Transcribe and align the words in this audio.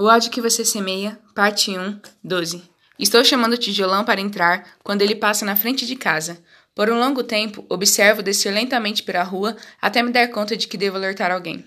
O 0.00 0.04
ódio 0.04 0.30
que 0.30 0.40
você 0.40 0.64
semeia, 0.64 1.18
parte 1.34 1.76
1, 1.76 2.00
12. 2.22 2.62
Estou 3.00 3.24
chamando 3.24 3.54
o 3.54 3.58
tijolão 3.58 4.04
para 4.04 4.20
entrar 4.20 4.64
quando 4.84 5.02
ele 5.02 5.16
passa 5.16 5.44
na 5.44 5.56
frente 5.56 5.84
de 5.84 5.96
casa. 5.96 6.40
Por 6.72 6.88
um 6.88 7.00
longo 7.00 7.24
tempo, 7.24 7.66
observo 7.68 8.22
descer 8.22 8.54
lentamente 8.54 9.02
pela 9.02 9.24
rua 9.24 9.56
até 9.82 10.00
me 10.00 10.12
dar 10.12 10.28
conta 10.28 10.56
de 10.56 10.68
que 10.68 10.78
devo 10.78 10.96
alertar 10.96 11.32
alguém. 11.32 11.66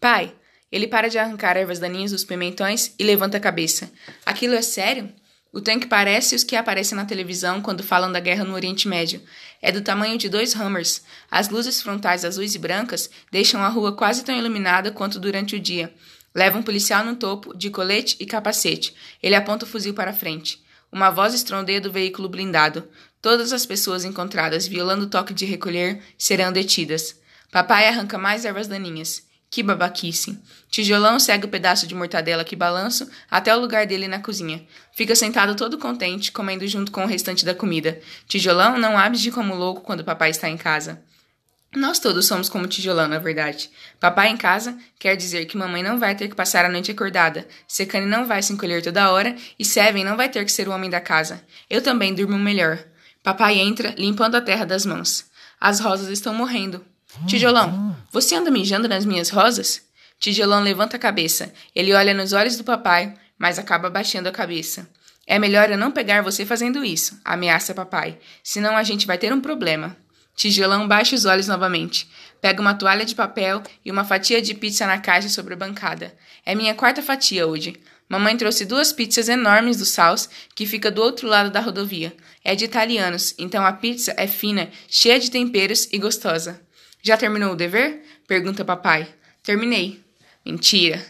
Pai, 0.00 0.32
ele 0.72 0.88
para 0.88 1.10
de 1.10 1.18
arrancar 1.18 1.54
ervas 1.54 1.78
daninhas 1.78 2.12
dos 2.12 2.24
pimentões 2.24 2.94
e 2.98 3.04
levanta 3.04 3.36
a 3.36 3.40
cabeça. 3.40 3.92
Aquilo 4.24 4.54
é 4.54 4.62
sério? 4.62 5.12
O 5.52 5.60
tanque 5.60 5.86
parece 5.86 6.34
os 6.34 6.44
que 6.44 6.56
aparecem 6.56 6.96
na 6.96 7.04
televisão 7.04 7.60
quando 7.60 7.82
falam 7.82 8.10
da 8.10 8.20
guerra 8.20 8.44
no 8.44 8.54
Oriente 8.54 8.88
Médio. 8.88 9.20
É 9.60 9.70
do 9.70 9.82
tamanho 9.82 10.16
de 10.16 10.30
dois 10.30 10.54
Hummers. 10.54 11.02
As 11.30 11.50
luzes 11.50 11.82
frontais 11.82 12.24
azuis 12.24 12.54
e 12.54 12.58
brancas 12.58 13.10
deixam 13.30 13.62
a 13.62 13.68
rua 13.68 13.94
quase 13.94 14.24
tão 14.24 14.34
iluminada 14.34 14.90
quanto 14.90 15.20
durante 15.20 15.56
o 15.56 15.60
dia. 15.60 15.94
Leva 16.36 16.58
um 16.58 16.62
policial 16.62 17.02
no 17.02 17.16
topo, 17.16 17.56
de 17.56 17.70
colete 17.70 18.14
e 18.20 18.26
capacete. 18.26 18.94
Ele 19.22 19.34
aponta 19.34 19.64
o 19.64 19.66
fuzil 19.66 19.94
para 19.94 20.12
frente. 20.12 20.62
Uma 20.92 21.08
voz 21.08 21.32
estrondeia 21.32 21.80
do 21.80 21.90
veículo 21.90 22.28
blindado. 22.28 22.86
Todas 23.22 23.54
as 23.54 23.64
pessoas 23.64 24.04
encontradas 24.04 24.66
violando 24.66 25.06
o 25.06 25.08
toque 25.08 25.32
de 25.32 25.46
recolher 25.46 26.02
serão 26.18 26.52
detidas. 26.52 27.18
Papai 27.50 27.88
arranca 27.88 28.18
mais 28.18 28.44
ervas 28.44 28.68
daninhas. 28.68 29.26
Que 29.48 29.62
babaquice. 29.62 30.38
Tijolão 30.68 31.18
segue 31.18 31.46
o 31.46 31.48
pedaço 31.48 31.86
de 31.86 31.94
mortadela 31.94 32.44
que 32.44 32.54
balanço 32.54 33.08
até 33.30 33.56
o 33.56 33.58
lugar 33.58 33.86
dele 33.86 34.06
na 34.06 34.18
cozinha. 34.18 34.62
Fica 34.92 35.16
sentado 35.16 35.54
todo 35.54 35.78
contente, 35.78 36.30
comendo 36.30 36.68
junto 36.68 36.92
com 36.92 37.04
o 37.04 37.08
restante 37.08 37.46
da 37.46 37.54
comida. 37.54 37.98
Tijolão 38.28 38.76
não 38.76 38.98
abre 38.98 39.16
de 39.16 39.30
como 39.30 39.54
louco 39.54 39.80
quando 39.80 40.04
papai 40.04 40.28
está 40.28 40.50
em 40.50 40.58
casa. 40.58 41.02
Nós 41.74 41.98
todos 41.98 42.26
somos 42.26 42.48
como 42.48 42.66
tijolão, 42.66 43.08
na 43.08 43.18
verdade. 43.18 43.70
Papai 44.00 44.28
em 44.28 44.36
casa 44.36 44.76
quer 44.98 45.16
dizer 45.16 45.44
que 45.46 45.58
mamãe 45.58 45.82
não 45.82 45.98
vai 45.98 46.14
ter 46.14 46.28
que 46.28 46.34
passar 46.34 46.64
a 46.64 46.68
noite 46.68 46.90
acordada, 46.90 47.46
Secane 47.68 48.06
não 48.06 48.26
vai 48.26 48.42
se 48.42 48.52
encolher 48.52 48.82
toda 48.82 49.10
hora 49.10 49.36
e 49.58 49.64
Seven 49.64 50.04
não 50.04 50.16
vai 50.16 50.28
ter 50.28 50.44
que 50.44 50.52
ser 50.52 50.68
o 50.68 50.72
homem 50.72 50.88
da 50.88 51.00
casa. 51.00 51.42
Eu 51.68 51.82
também 51.82 52.14
durmo 52.14 52.38
melhor. 52.38 52.78
Papai 53.22 53.58
entra, 53.58 53.94
limpando 53.98 54.36
a 54.36 54.40
terra 54.40 54.64
das 54.64 54.86
mãos. 54.86 55.26
As 55.60 55.80
rosas 55.80 56.08
estão 56.08 56.34
morrendo. 56.34 56.84
Tijolão, 57.26 57.96
você 58.10 58.34
anda 58.34 58.50
mijando 58.50 58.88
nas 58.88 59.04
minhas 59.04 59.30
rosas? 59.30 59.82
Tijolão 60.18 60.62
levanta 60.62 60.96
a 60.96 61.00
cabeça. 61.00 61.52
Ele 61.74 61.92
olha 61.92 62.14
nos 62.14 62.32
olhos 62.32 62.56
do 62.56 62.64
papai, 62.64 63.14
mas 63.38 63.58
acaba 63.58 63.90
baixando 63.90 64.28
a 64.28 64.32
cabeça. 64.32 64.88
É 65.26 65.38
melhor 65.38 65.70
eu 65.70 65.76
não 65.76 65.90
pegar 65.90 66.22
você 66.22 66.46
fazendo 66.46 66.84
isso, 66.84 67.18
ameaça 67.24 67.74
papai, 67.74 68.16
senão 68.44 68.76
a 68.76 68.84
gente 68.84 69.06
vai 69.06 69.18
ter 69.18 69.32
um 69.32 69.40
problema. 69.40 69.96
Tijolão 70.36 70.86
baixa 70.86 71.16
os 71.16 71.24
olhos 71.24 71.48
novamente. 71.48 72.08
Pega 72.42 72.60
uma 72.60 72.74
toalha 72.74 73.06
de 73.06 73.14
papel 73.14 73.62
e 73.82 73.90
uma 73.90 74.04
fatia 74.04 74.42
de 74.42 74.54
pizza 74.54 74.86
na 74.86 74.98
caixa 74.98 75.30
sobre 75.30 75.54
a 75.54 75.56
bancada. 75.56 76.14
É 76.44 76.54
minha 76.54 76.74
quarta 76.74 77.02
fatia 77.02 77.46
hoje. 77.46 77.74
Mamãe 78.08 78.36
trouxe 78.36 78.66
duas 78.66 78.92
pizzas 78.92 79.28
enormes 79.28 79.78
do 79.78 79.86
Saus, 79.86 80.28
que 80.54 80.66
fica 80.66 80.90
do 80.90 81.02
outro 81.02 81.26
lado 81.26 81.50
da 81.50 81.58
rodovia. 81.58 82.14
É 82.44 82.54
de 82.54 82.66
italianos, 82.66 83.34
então 83.38 83.64
a 83.64 83.72
pizza 83.72 84.14
é 84.16 84.28
fina, 84.28 84.70
cheia 84.86 85.18
de 85.18 85.30
temperos 85.30 85.88
e 85.90 85.98
gostosa. 85.98 86.60
Já 87.02 87.16
terminou 87.16 87.52
o 87.52 87.56
dever? 87.56 88.04
Pergunta 88.28 88.64
papai. 88.64 89.08
Terminei. 89.42 90.04
Mentira. 90.44 91.04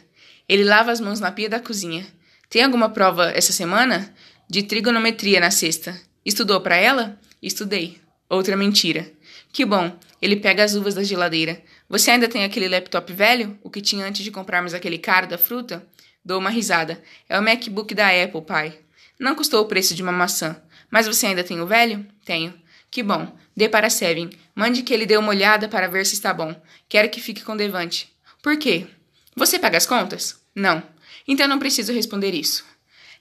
Ele 0.48 0.62
lava 0.62 0.92
as 0.92 1.00
mãos 1.00 1.18
na 1.18 1.32
pia 1.32 1.48
da 1.48 1.58
cozinha. 1.58 2.06
Tem 2.48 2.62
alguma 2.62 2.88
prova 2.88 3.30
essa 3.32 3.52
semana? 3.52 4.14
De 4.48 4.62
trigonometria 4.62 5.40
na 5.40 5.50
sexta. 5.50 6.00
Estudou 6.24 6.60
para 6.60 6.76
ela? 6.76 7.18
Estudei. 7.42 8.00
Outra 8.28 8.56
mentira. 8.56 9.10
Que 9.56 9.64
bom, 9.64 9.90
ele 10.20 10.36
pega 10.36 10.62
as 10.62 10.74
uvas 10.74 10.92
da 10.92 11.02
geladeira. 11.02 11.62
Você 11.88 12.10
ainda 12.10 12.28
tem 12.28 12.44
aquele 12.44 12.68
laptop 12.68 13.10
velho? 13.10 13.58
O 13.62 13.70
que 13.70 13.80
tinha 13.80 14.04
antes 14.04 14.22
de 14.22 14.30
comprarmos 14.30 14.74
aquele 14.74 14.98
caro 14.98 15.26
da 15.26 15.38
fruta? 15.38 15.82
Dou 16.22 16.38
uma 16.38 16.50
risada. 16.50 17.02
É 17.26 17.40
o 17.40 17.42
MacBook 17.42 17.94
da 17.94 18.06
Apple, 18.22 18.42
pai. 18.42 18.78
Não 19.18 19.34
custou 19.34 19.62
o 19.62 19.64
preço 19.64 19.94
de 19.94 20.02
uma 20.02 20.12
maçã. 20.12 20.60
Mas 20.90 21.06
você 21.06 21.28
ainda 21.28 21.42
tem 21.42 21.58
o 21.58 21.66
velho? 21.66 22.04
Tenho. 22.22 22.52
Que 22.90 23.02
bom. 23.02 23.34
Dê 23.56 23.66
para 23.66 23.88
Seven. 23.88 24.28
Mande 24.54 24.82
que 24.82 24.92
ele 24.92 25.06
dê 25.06 25.16
uma 25.16 25.30
olhada 25.30 25.70
para 25.70 25.88
ver 25.88 26.04
se 26.04 26.12
está 26.12 26.34
bom. 26.34 26.54
Quero 26.86 27.08
que 27.08 27.18
fique 27.18 27.42
com 27.42 27.56
Devante. 27.56 28.14
Por 28.42 28.58
quê? 28.58 28.86
Você 29.34 29.58
paga 29.58 29.78
as 29.78 29.86
contas? 29.86 30.38
Não. 30.54 30.82
Então 31.26 31.48
não 31.48 31.58
preciso 31.58 31.94
responder 31.94 32.34
isso. 32.34 32.62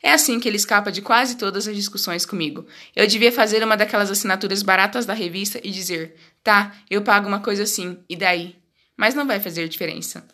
É 0.02 0.12
assim 0.12 0.40
que 0.40 0.48
ele 0.48 0.58
escapa 0.58 0.92
de 0.92 1.02
quase 1.02 1.36
todas 1.36 1.68
as 1.68 1.76
discussões 1.76 2.26
comigo. 2.26 2.66
Eu 2.96 3.08
devia 3.08 3.32
fazer 3.32 3.64
uma 3.64 3.78
daquelas 3.78 4.12
assinaturas 4.12 4.62
baratas 4.62 5.06
da 5.06 5.14
revista 5.14 5.60
e 5.64 5.72
dizer: 5.72 6.16
tá, 6.44 6.76
eu 6.90 7.02
pago 7.02 7.28
uma 7.28 7.40
coisa 7.40 7.64
assim, 7.64 7.98
e 8.10 8.16
daí? 8.16 8.56
Mas 8.96 9.16
não 9.16 9.26
vai 9.26 9.40
fazer 9.40 9.68
diferença. 9.68 10.26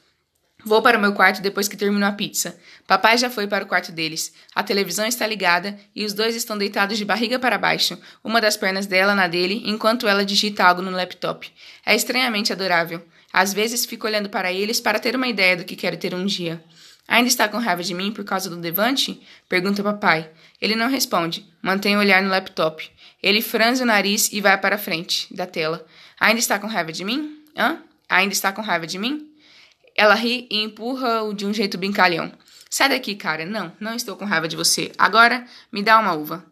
Vou 0.64 0.82
para 0.82 0.98
o 0.98 1.02
meu 1.02 1.14
quarto 1.14 1.42
depois 1.42 1.68
que 1.68 1.76
termino 1.76 2.06
a 2.06 2.12
pizza. 2.12 2.56
Papai 2.86 3.18
já 3.18 3.30
foi 3.30 3.48
para 3.48 3.64
o 3.64 3.68
quarto 3.68 3.92
deles. 3.92 4.32
A 4.54 4.62
televisão 4.62 5.06
está 5.06 5.26
ligada 5.26 5.78
e 5.96 6.06
os 6.06 6.14
dois 6.14 6.36
estão 6.36 6.58
deitados 6.58 6.98
de 6.98 7.06
barriga 7.06 7.40
para 7.40 7.58
baixo, 7.58 7.98
uma 8.24 8.40
das 8.40 8.56
pernas 8.56 8.86
dela 8.86 9.16
na 9.16 9.28
dele, 9.28 9.64
enquanto 9.66 10.08
ela 10.08 10.24
digita 10.24 10.64
algo 10.64 10.82
no 10.82 10.92
laptop. 10.92 11.52
É 11.84 11.96
estranhamente 11.96 12.54
adorável. 12.54 13.04
Às 13.34 13.54
vezes 13.54 13.86
fico 13.86 14.06
olhando 14.06 14.30
para 14.30 14.52
eles 14.52 14.80
para 14.80 15.00
ter 15.00 15.16
uma 15.16 15.28
ideia 15.28 15.58
do 15.58 15.64
que 15.64 15.76
quero 15.76 15.98
ter 15.98 16.14
um 16.14 16.26
dia. 16.26 16.64
Ainda 17.12 17.28
está 17.28 17.46
com 17.50 17.58
raiva 17.58 17.84
de 17.84 17.94
mim 17.94 18.10
por 18.10 18.24
causa 18.24 18.50
do 18.50 18.56
Devante? 18.56 19.22
Pergunta 19.50 19.84
papai. 19.84 20.32
Ele 20.62 20.78
não 20.78 20.90
responde. 20.90 21.46
Mantém 21.62 21.98
o 21.98 22.00
olhar 22.00 22.24
no 22.24 22.30
laptop. 22.30 22.90
Ele 23.22 23.42
franze 23.42 23.84
o 23.84 23.86
nariz 23.86 24.32
e 24.32 24.40
vai 24.40 24.58
para 24.58 24.76
a 24.76 24.80
frente 24.80 25.28
da 25.36 25.46
tela. 25.46 25.86
Ainda 26.18 26.40
está 26.40 26.58
com 26.58 26.68
raiva 26.68 26.90
de 26.90 27.04
mim? 27.04 27.44
Hã? 27.54 27.80
Ainda 28.08 28.34
está 28.34 28.54
com 28.54 28.62
raiva 28.62 28.88
de 28.88 28.98
mim? 28.98 29.30
Ela 29.94 30.16
ri 30.16 30.48
e 30.50 30.64
empurra-o 30.64 31.34
de 31.34 31.46
um 31.46 31.54
jeito 31.54 31.78
brincalhão. 31.78 32.32
Sai 32.70 32.88
daqui, 32.88 33.14
cara. 33.14 33.46
Não, 33.46 33.74
não 33.78 33.94
estou 33.94 34.16
com 34.16 34.24
raiva 34.24 34.48
de 34.48 34.56
você. 34.56 34.94
Agora, 34.98 35.46
me 35.70 35.84
dá 35.84 36.00
uma 36.00 36.14
uva. 36.14 36.46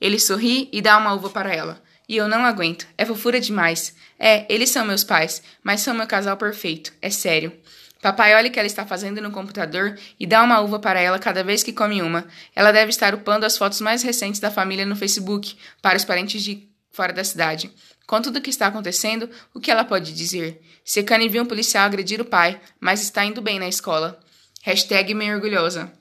Ele 0.00 0.18
sorri 0.18 0.68
e 0.72 0.82
dá 0.82 0.98
uma 0.98 1.14
uva 1.14 1.30
para 1.30 1.54
ela. 1.54 1.80
E 2.08 2.16
eu 2.16 2.26
não 2.26 2.44
aguento. 2.44 2.84
É 2.98 3.06
fofura 3.06 3.38
demais. 3.38 3.94
É, 4.18 4.44
eles 4.52 4.70
são 4.70 4.84
meus 4.84 5.04
pais, 5.04 5.40
mas 5.62 5.82
são 5.82 5.94
meu 5.94 6.08
casal 6.08 6.36
perfeito. 6.36 6.92
É 7.00 7.10
sério. 7.10 7.52
Papai 8.00 8.34
olha 8.34 8.48
o 8.48 8.52
que 8.52 8.58
ela 8.58 8.66
está 8.66 8.86
fazendo 8.86 9.20
no 9.20 9.30
computador 9.30 9.98
e 10.18 10.26
dá 10.26 10.42
uma 10.42 10.60
uva 10.60 10.78
para 10.78 11.00
ela 11.00 11.18
cada 11.18 11.44
vez 11.44 11.62
que 11.62 11.72
come 11.72 12.00
uma. 12.00 12.26
Ela 12.56 12.72
deve 12.72 12.90
estar 12.90 13.14
upando 13.14 13.44
as 13.44 13.58
fotos 13.58 13.80
mais 13.80 14.02
recentes 14.02 14.40
da 14.40 14.50
família 14.50 14.86
no 14.86 14.96
Facebook 14.96 15.56
para 15.82 15.98
os 15.98 16.04
parentes 16.04 16.42
de 16.42 16.66
fora 16.90 17.12
da 17.12 17.22
cidade. 17.22 17.70
Com 18.06 18.20
tudo 18.20 18.38
o 18.38 18.42
que 18.42 18.50
está 18.50 18.66
acontecendo, 18.66 19.28
o 19.54 19.60
que 19.60 19.70
ela 19.70 19.84
pode 19.84 20.12
dizer? 20.12 20.60
Secane 20.84 21.28
viu 21.28 21.42
um 21.42 21.46
policial 21.46 21.84
agredir 21.84 22.20
o 22.20 22.24
pai, 22.24 22.60
mas 22.80 23.02
está 23.02 23.24
indo 23.24 23.42
bem 23.42 23.58
na 23.58 23.68
escola. 23.68 24.18
Hashtag 24.62 25.14
meio 25.14 25.34
orgulhosa. 25.34 25.92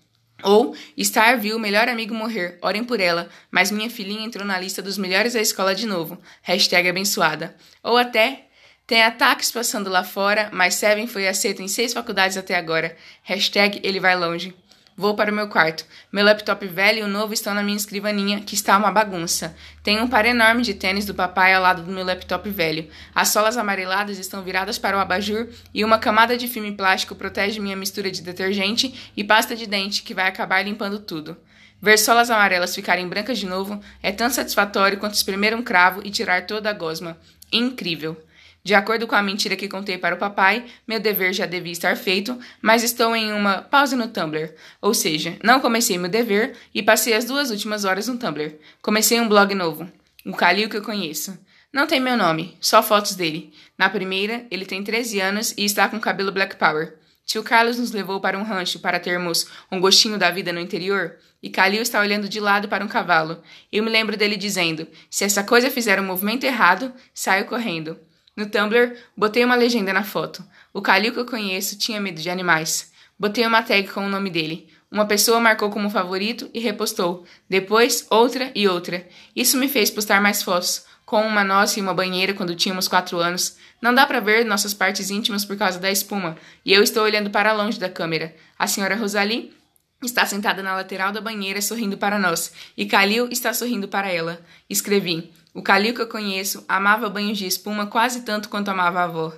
Ou, 0.42 0.74
Star 1.02 1.40
viu 1.40 1.58
o 1.58 1.60
melhor 1.60 1.90
amigo 1.90 2.16
morrer, 2.16 2.58
orem 2.62 2.84
por 2.84 3.00
ela, 3.00 3.30
mas 3.52 3.72
minha 3.72 3.90
filhinha 3.90 4.26
entrou 4.26 4.46
na 4.46 4.58
lista 4.58 4.82
dos 4.82 4.98
melhores 4.98 5.34
da 5.34 5.42
escola 5.42 5.76
de 5.76 5.86
novo. 5.86 6.18
Hashtag 6.42 6.90
abençoada. 6.90 7.56
Ou 7.84 7.98
até, 7.98 8.48
tem 8.90 9.04
ataques 9.04 9.52
passando 9.52 9.88
lá 9.88 10.04
fora, 10.04 10.50
mas 10.52 10.74
Seven 10.74 11.06
foi 11.06 11.28
aceito 11.28 11.62
em 11.62 11.68
seis 11.68 11.94
faculdades 11.94 12.38
até 12.38 12.56
agora. 12.56 12.98
Hashtag 13.22 13.80
ele 13.84 14.00
vai 14.00 14.16
longe. 14.16 14.52
Vou 14.98 15.14
para 15.14 15.32
o 15.32 15.36
meu 15.36 15.48
quarto. 15.48 15.86
Meu 16.12 16.26
laptop 16.26 16.66
velho 16.66 16.98
e 16.98 17.04
o 17.04 17.08
novo 17.08 17.32
estão 17.32 17.54
na 17.54 17.62
minha 17.62 17.78
escrivaninha, 17.78 18.40
que 18.40 18.56
está 18.56 18.76
uma 18.76 18.92
bagunça. 18.92 19.56
Tem 19.84 20.02
um 20.02 20.08
par 20.08 20.26
enorme 20.26 20.64
de 20.64 20.74
tênis 20.74 21.06
do 21.06 21.14
papai 21.14 21.54
ao 21.54 21.62
lado 21.62 21.84
do 21.84 21.92
meu 21.92 22.04
laptop 22.04 22.50
velho. 22.50 22.90
As 23.14 23.28
solas 23.28 23.58
amareladas 23.58 24.18
estão 24.18 24.42
viradas 24.42 24.80
para 24.80 24.98
o 24.98 25.00
abajur 25.00 25.50
e 25.72 25.86
uma 25.86 26.00
camada 26.00 26.36
de 26.36 26.48
filme 26.48 26.72
plástico 26.72 27.14
protege 27.14 27.60
minha 27.60 27.76
mistura 27.76 28.10
de 28.10 28.24
detergente 28.24 29.12
e 29.16 29.24
pasta 29.24 29.56
de 29.56 29.68
dente, 29.68 30.02
que 30.02 30.16
vai 30.16 30.28
acabar 30.28 30.64
limpando 30.64 30.98
tudo. 30.98 31.38
Ver 31.80 32.00
solas 32.00 32.32
amarelas 32.32 32.74
ficarem 32.74 33.08
brancas 33.08 33.38
de 33.38 33.46
novo 33.46 33.80
é 34.02 34.12
tão 34.12 34.32
satisfatório 34.32 34.98
quanto 34.98 35.14
espremer 35.14 35.56
um 35.56 35.62
cravo 35.62 36.02
e 36.04 36.10
tirar 36.10 36.48
toda 36.48 36.72
a 36.72 36.74
gosma. 36.74 37.16
Incrível! 37.54 38.20
De 38.64 38.74
acordo 38.74 39.08
com 39.08 39.16
a 39.16 39.24
mentira 39.24 39.56
que 39.56 39.70
contei 39.70 39.98
para 39.98 40.16
o 40.16 40.18
papai, 40.18 40.66
meu 40.88 41.00
dever 41.00 41.34
já 41.34 41.46
devia 41.46 41.72
estar 41.72 41.96
feito, 41.96 42.38
mas 42.62 42.84
estou 42.84 43.16
em 43.16 43.32
uma 43.32 43.62
pausa 43.62 43.96
no 43.96 44.10
Tumblr. 44.10 44.54
Ou 44.82 44.94
seja, 44.94 45.38
não 45.44 45.60
comecei 45.60 45.98
meu 45.98 46.10
dever 46.10 46.56
e 46.74 46.84
passei 46.84 47.14
as 47.14 47.26
duas 47.26 47.52
últimas 47.52 47.86
horas 47.86 48.08
no 48.08 48.18
Tumblr. 48.18 48.56
Comecei 48.82 49.20
um 49.20 49.30
blog 49.30 49.56
novo, 49.56 49.90
o 50.26 50.34
Calil 50.34 50.70
que 50.70 50.78
eu 50.78 50.84
conheço. 50.84 51.38
Não 51.72 51.88
tem 51.88 52.00
meu 52.00 52.18
nome, 52.18 52.58
só 52.60 52.84
fotos 52.84 53.16
dele. 53.16 53.54
Na 53.78 53.90
primeira, 53.90 54.46
ele 54.50 54.66
tem 54.66 54.84
13 54.84 55.22
anos 55.22 55.54
e 55.56 55.64
está 55.64 55.88
com 55.88 56.00
cabelo 56.00 56.32
Black 56.32 56.56
Power. 56.58 56.96
Tio 57.26 57.44
Carlos 57.44 57.78
nos 57.78 57.92
levou 57.92 58.20
para 58.20 58.38
um 58.38 58.44
rancho 58.44 58.80
para 58.80 59.00
termos 59.00 59.48
um 59.72 59.80
gostinho 59.80 60.18
da 60.18 60.32
vida 60.32 60.52
no 60.52 60.60
interior, 60.60 61.16
e 61.44 61.50
Calil 61.50 61.82
está 61.82 62.00
olhando 62.00 62.28
de 62.28 62.40
lado 62.40 62.68
para 62.68 62.84
um 62.84 62.88
cavalo. 62.88 63.42
Eu 63.72 63.84
me 63.84 63.90
lembro 63.90 64.18
dele 64.18 64.36
dizendo: 64.36 64.88
se 65.12 65.24
essa 65.24 65.44
coisa 65.44 65.70
fizer 65.70 66.02
um 66.02 66.06
movimento 66.06 66.44
errado, 66.44 66.92
saio 67.14 67.46
correndo. 67.46 68.00
No 68.40 68.46
Tumblr, 68.46 68.96
botei 69.18 69.44
uma 69.44 69.54
legenda 69.54 69.92
na 69.92 70.02
foto. 70.02 70.42
O 70.74 70.82
Calil 70.82 71.12
que 71.12 71.20
eu 71.20 71.26
conheço 71.26 71.78
tinha 71.78 72.00
medo 72.00 72.22
de 72.22 72.30
animais. 72.30 72.90
Botei 73.20 73.46
uma 73.46 73.62
tag 73.62 73.90
com 73.90 74.06
o 74.06 74.10
nome 74.10 74.30
dele. 74.30 74.70
Uma 74.90 75.06
pessoa 75.06 75.42
marcou 75.42 75.70
como 75.70 75.90
favorito 75.90 76.50
e 76.54 76.60
repostou. 76.62 77.26
Depois, 77.50 78.08
outra 78.10 78.50
e 78.56 78.66
outra. 78.66 79.06
Isso 79.36 79.58
me 79.58 79.68
fez 79.68 79.92
postar 79.92 80.22
mais 80.22 80.42
fotos, 80.42 80.86
com 81.06 81.20
uma 81.28 81.44
nossa 81.44 81.80
e 81.80 81.82
uma 81.82 81.94
banheira 81.94 82.34
quando 82.34 82.56
tínhamos 82.56 82.88
quatro 82.88 83.18
anos. 83.18 83.58
Não 83.82 83.94
dá 83.94 84.06
para 84.06 84.22
ver 84.22 84.46
nossas 84.46 84.74
partes 84.74 85.10
íntimas 85.10 85.44
por 85.44 85.58
causa 85.58 85.78
da 85.78 85.92
espuma, 85.92 86.38
e 86.64 86.72
eu 86.72 86.82
estou 86.82 87.04
olhando 87.04 87.30
para 87.30 87.52
longe 87.52 87.78
da 87.78 87.90
câmera. 87.90 88.34
A 88.58 88.68
senhora 88.68 88.96
Rosalie 88.96 89.52
Está 90.02 90.26
sentada 90.26 90.64
na 90.64 90.76
lateral 90.76 91.12
da 91.12 91.20
banheira 91.20 91.62
sorrindo 91.62 91.98
para 91.98 92.18
nós, 92.18 92.54
e 92.78 92.86
Kalil 92.86 93.28
está 93.30 93.54
sorrindo 93.54 93.88
para 93.88 94.10
ela. 94.10 94.42
Escrevi: 94.70 95.30
O 95.54 95.62
Kalil 95.62 95.94
que 95.94 96.02
eu 96.02 96.08
conheço 96.08 96.64
amava 96.70 97.10
banhos 97.10 97.38
de 97.38 97.46
espuma 97.46 97.86
quase 97.86 98.22
tanto 98.22 98.48
quanto 98.48 98.70
amava 98.70 99.02
a 99.02 99.04
avó. 99.04 99.34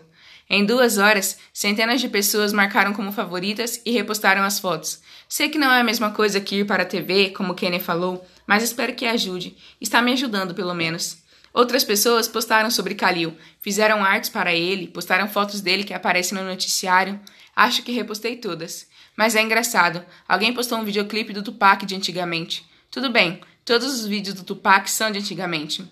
Em 0.48 0.66
duas 0.66 0.98
horas, 0.98 1.40
centenas 1.52 2.00
de 2.00 2.10
pessoas 2.10 2.54
marcaram 2.54 2.94
como 2.94 3.12
favoritas 3.12 3.82
e 3.86 3.92
repostaram 3.92 4.44
as 4.44 4.60
fotos. 4.60 5.02
Sei 5.28 5.48
que 5.50 5.58
não 5.58 5.72
é 5.72 5.80
a 5.80 5.84
mesma 5.84 6.12
coisa 6.12 6.42
que 6.42 6.58
ir 6.58 6.66
para 6.66 6.84
a 6.84 6.86
TV, 6.86 7.30
como 7.30 7.56
Kenny 7.56 7.80
falou, 7.80 8.24
mas 8.46 8.62
espero 8.62 8.94
que 8.94 9.06
ajude. 9.06 9.56
Está 9.80 10.02
me 10.02 10.12
ajudando, 10.12 10.54
pelo 10.54 10.76
menos. 10.76 11.20
Outras 11.54 11.84
pessoas 11.84 12.28
postaram 12.28 12.70
sobre 12.70 12.96
Kalil, 12.96 13.36
fizeram 13.62 14.04
artes 14.04 14.30
para 14.30 14.54
ele, 14.54 14.88
postaram 14.88 15.28
fotos 15.28 15.60
dele 15.60 15.86
que 15.86 15.94
aparecem 15.94 16.38
no 16.38 16.44
noticiário. 16.44 17.20
Acho 17.56 17.82
que 17.82 17.92
repostei 17.92 18.36
todas. 18.36 18.88
Mas 19.16 19.36
é 19.36 19.42
engraçado, 19.42 20.04
alguém 20.28 20.54
postou 20.54 20.78
um 20.78 20.86
videoclipe 20.86 21.34
do 21.34 21.44
Tupac 21.44 21.86
de 21.86 21.96
antigamente. 21.96 22.66
Tudo 22.90 23.10
bem, 23.10 23.42
todos 23.64 23.94
os 23.94 24.06
vídeos 24.06 24.36
do 24.36 24.44
Tupac 24.44 24.90
são 24.90 25.12
de 25.12 25.20
antigamente. 25.20 25.90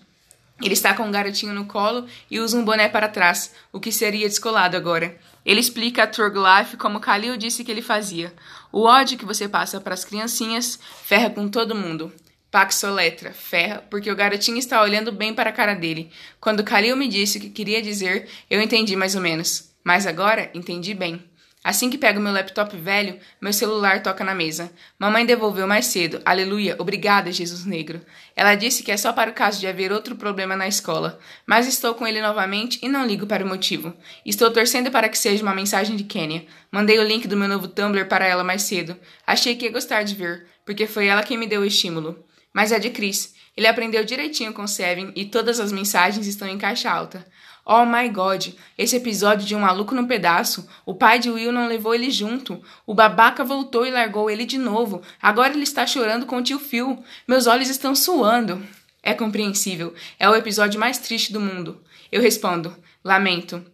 Ele 0.62 0.74
está 0.74 0.92
com 0.94 1.04
um 1.04 1.10
garotinho 1.10 1.54
no 1.54 1.64
colo 1.64 2.06
e 2.30 2.38
usa 2.38 2.56
um 2.56 2.64
boné 2.64 2.88
para 2.88 3.08
trás, 3.08 3.54
o 3.72 3.80
que 3.80 3.90
seria 3.90 4.28
descolado 4.28 4.76
agora. 4.76 5.18
Ele 5.44 5.60
explica 5.60 6.02
a 6.02 6.06
Turg 6.06 6.36
Life 6.36 6.76
como 6.76 6.98
Khalil 6.98 7.36
disse 7.36 7.64
que 7.64 7.70
ele 7.70 7.80
fazia. 7.80 8.34
O 8.70 8.82
ódio 8.82 9.16
que 9.16 9.24
você 9.24 9.48
passa 9.48 9.80
para 9.80 9.94
as 9.94 10.04
criancinhas 10.04 10.78
ferra 11.02 11.30
com 11.30 11.48
todo 11.48 11.74
mundo. 11.74 12.12
Pax 12.50 12.74
soletra, 12.74 13.32
ferra, 13.32 13.82
porque 13.88 14.10
o 14.10 14.16
garotinho 14.16 14.58
está 14.58 14.82
olhando 14.82 15.12
bem 15.12 15.32
para 15.32 15.50
a 15.50 15.52
cara 15.52 15.74
dele. 15.74 16.10
Quando 16.40 16.64
Khalil 16.64 16.96
me 16.96 17.08
disse 17.08 17.38
o 17.38 17.40
que 17.40 17.48
queria 17.48 17.80
dizer, 17.80 18.28
eu 18.50 18.60
entendi 18.60 18.96
mais 18.96 19.14
ou 19.14 19.22
menos. 19.22 19.70
Mas 19.82 20.06
agora 20.06 20.50
entendi 20.52 20.92
bem. 20.92 21.29
Assim 21.62 21.90
que 21.90 21.98
pego 21.98 22.18
meu 22.18 22.32
laptop 22.32 22.74
velho, 22.74 23.18
meu 23.38 23.52
celular 23.52 24.02
toca 24.02 24.24
na 24.24 24.34
mesa. 24.34 24.72
Mamãe 24.98 25.26
devolveu 25.26 25.66
mais 25.66 25.86
cedo. 25.86 26.22
Aleluia, 26.24 26.74
obrigada, 26.78 27.30
Jesus 27.30 27.66
Negro. 27.66 28.00
Ela 28.34 28.54
disse 28.54 28.82
que 28.82 28.90
é 28.90 28.96
só 28.96 29.12
para 29.12 29.30
o 29.30 29.34
caso 29.34 29.60
de 29.60 29.66
haver 29.66 29.92
outro 29.92 30.16
problema 30.16 30.56
na 30.56 30.66
escola. 30.66 31.18
Mas 31.46 31.66
estou 31.66 31.94
com 31.94 32.06
ele 32.06 32.22
novamente 32.22 32.78
e 32.82 32.88
não 32.88 33.06
ligo 33.06 33.26
para 33.26 33.44
o 33.44 33.48
motivo. 33.48 33.94
Estou 34.24 34.50
torcendo 34.50 34.90
para 34.90 35.08
que 35.08 35.18
seja 35.18 35.42
uma 35.42 35.54
mensagem 35.54 35.96
de 35.96 36.04
Kenya. 36.04 36.46
Mandei 36.72 36.98
o 36.98 37.06
link 37.06 37.28
do 37.28 37.36
meu 37.36 37.48
novo 37.48 37.68
Tumblr 37.68 38.08
para 38.08 38.26
ela 38.26 38.42
mais 38.42 38.62
cedo. 38.62 38.96
Achei 39.26 39.54
que 39.54 39.66
ia 39.66 39.72
gostar 39.72 40.02
de 40.02 40.14
ver, 40.14 40.46
porque 40.64 40.86
foi 40.86 41.08
ela 41.08 41.22
quem 41.22 41.36
me 41.36 41.46
deu 41.46 41.60
o 41.60 41.66
estímulo. 41.66 42.24
Mas 42.54 42.72
é 42.72 42.78
de 42.78 42.88
Chris. 42.88 43.34
Ele 43.54 43.66
aprendeu 43.66 44.02
direitinho 44.02 44.54
com 44.54 44.66
Seven 44.66 45.12
e 45.14 45.26
todas 45.26 45.60
as 45.60 45.72
mensagens 45.72 46.26
estão 46.26 46.48
em 46.48 46.56
caixa 46.56 46.90
alta. 46.90 47.26
Oh 47.64 47.84
my 47.84 48.08
god, 48.08 48.48
esse 48.76 48.96
episódio 48.96 49.46
de 49.46 49.54
um 49.54 49.60
maluco 49.60 49.94
no 49.94 50.06
pedaço. 50.06 50.68
O 50.84 50.94
pai 50.94 51.18
de 51.18 51.30
Will 51.30 51.52
não 51.52 51.68
levou 51.68 51.94
ele 51.94 52.10
junto. 52.10 52.62
O 52.86 52.94
babaca 52.94 53.44
voltou 53.44 53.86
e 53.86 53.90
largou 53.90 54.30
ele 54.30 54.44
de 54.44 54.58
novo. 54.58 55.02
Agora 55.20 55.52
ele 55.52 55.62
está 55.62 55.86
chorando 55.86 56.26
com 56.26 56.36
o 56.36 56.42
tio 56.42 56.58
Phil. 56.58 57.02
Meus 57.28 57.46
olhos 57.46 57.68
estão 57.68 57.94
suando. 57.94 58.62
É 59.02 59.14
compreensível. 59.14 59.94
É 60.18 60.28
o 60.28 60.34
episódio 60.34 60.80
mais 60.80 60.98
triste 60.98 61.32
do 61.32 61.40
mundo. 61.40 61.80
Eu 62.10 62.20
respondo: 62.20 62.76
Lamento. 63.04 63.64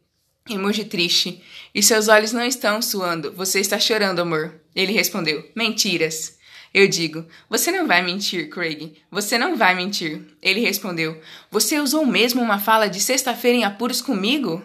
Emoji 0.49 0.85
triste. 0.85 1.43
E 1.75 1.83
seus 1.83 2.09
olhos 2.09 2.33
não 2.33 2.45
estão 2.45 2.81
suando. 2.81 3.33
Você 3.33 3.61
está 3.61 3.79
chorando, 3.79 4.21
amor. 4.21 4.61
Ele 4.75 4.93
respondeu: 4.93 5.51
Mentiras. 5.55 6.36
Eu 6.77 6.87
digo: 6.87 7.25
Você 7.49 7.73
não 7.73 7.87
vai 7.87 8.03
mentir, 8.03 8.51
Craig. 8.51 8.99
Você 9.11 9.39
não 9.39 9.57
vai 9.57 9.75
mentir. 9.75 10.21
Ele 10.43 10.61
respondeu: 10.61 11.19
Você 11.51 11.81
usou 11.81 12.05
mesmo 12.05 12.43
uma 12.43 12.59
fala 12.59 12.87
de 12.87 13.01
sexta-feira 13.01 13.57
em 13.57 13.65
apuros 13.65 14.03
comigo? 14.03 14.63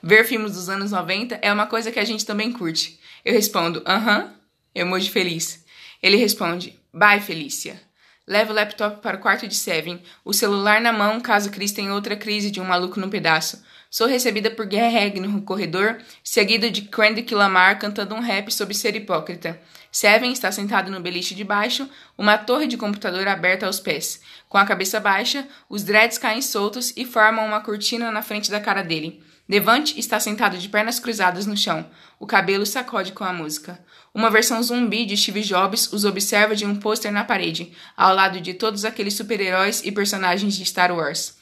Ver 0.00 0.24
filmes 0.24 0.52
dos 0.52 0.68
anos 0.68 0.92
90 0.92 1.40
é 1.42 1.52
uma 1.52 1.66
coisa 1.66 1.90
que 1.90 1.98
a 1.98 2.04
gente 2.04 2.24
também 2.24 2.52
curte. 2.52 3.00
Eu 3.24 3.34
respondo: 3.34 3.82
Aham. 3.84 4.18
Uh 4.18 4.22
-huh. 4.22 4.30
Emoji 4.72 5.10
feliz. 5.10 5.64
Ele 6.00 6.16
responde: 6.16 6.78
Bye, 6.94 7.20
Felícia. 7.20 7.82
Leva 8.24 8.52
o 8.52 8.54
laptop 8.54 9.02
para 9.02 9.16
o 9.16 9.20
quarto 9.20 9.48
de 9.48 9.56
Seven, 9.56 10.00
o 10.24 10.32
celular 10.32 10.80
na 10.80 10.92
mão 10.92 11.20
caso 11.20 11.50
Chris 11.50 11.72
tenha 11.72 11.92
outra 11.92 12.14
crise 12.14 12.52
de 12.52 12.60
um 12.60 12.64
maluco 12.64 13.00
no 13.00 13.10
pedaço. 13.10 13.64
Sou 13.90 14.06
recebida 14.06 14.50
por 14.50 14.66
Greg 14.66 15.18
no 15.18 15.40
corredor, 15.40 15.96
seguido 16.22 16.70
de 16.70 16.82
Kendrick 16.82 17.34
Lamar 17.34 17.78
cantando 17.78 18.14
um 18.14 18.20
rap 18.20 18.52
sobre 18.52 18.74
ser 18.74 18.94
hipócrita. 18.94 19.58
Seven 19.90 20.30
está 20.30 20.52
sentado 20.52 20.90
no 20.90 21.00
beliche 21.00 21.34
de 21.34 21.42
baixo, 21.42 21.88
uma 22.16 22.36
torre 22.36 22.66
de 22.66 22.76
computador 22.76 23.26
aberta 23.26 23.64
aos 23.64 23.80
pés. 23.80 24.20
Com 24.46 24.58
a 24.58 24.66
cabeça 24.66 25.00
baixa, 25.00 25.48
os 25.70 25.84
dreads 25.84 26.18
caem 26.18 26.42
soltos 26.42 26.92
e 26.98 27.06
formam 27.06 27.46
uma 27.46 27.62
cortina 27.62 28.10
na 28.10 28.20
frente 28.20 28.50
da 28.50 28.60
cara 28.60 28.82
dele. 28.82 29.22
Devante 29.48 29.98
está 29.98 30.20
sentado 30.20 30.58
de 30.58 30.68
pernas 30.68 31.00
cruzadas 31.00 31.46
no 31.46 31.56
chão. 31.56 31.88
O 32.20 32.26
cabelo 32.26 32.66
sacode 32.66 33.12
com 33.12 33.24
a 33.24 33.32
música. 33.32 33.82
Uma 34.12 34.28
versão 34.28 34.62
zumbi 34.62 35.06
de 35.06 35.16
Steve 35.16 35.40
Jobs 35.40 35.90
os 35.90 36.04
observa 36.04 36.54
de 36.54 36.66
um 36.66 36.76
pôster 36.76 37.10
na 37.10 37.24
parede, 37.24 37.72
ao 37.96 38.14
lado 38.14 38.38
de 38.38 38.52
todos 38.52 38.84
aqueles 38.84 39.14
super-heróis 39.14 39.80
e 39.82 39.90
personagens 39.90 40.54
de 40.54 40.66
Star 40.66 40.94
Wars. 40.94 41.37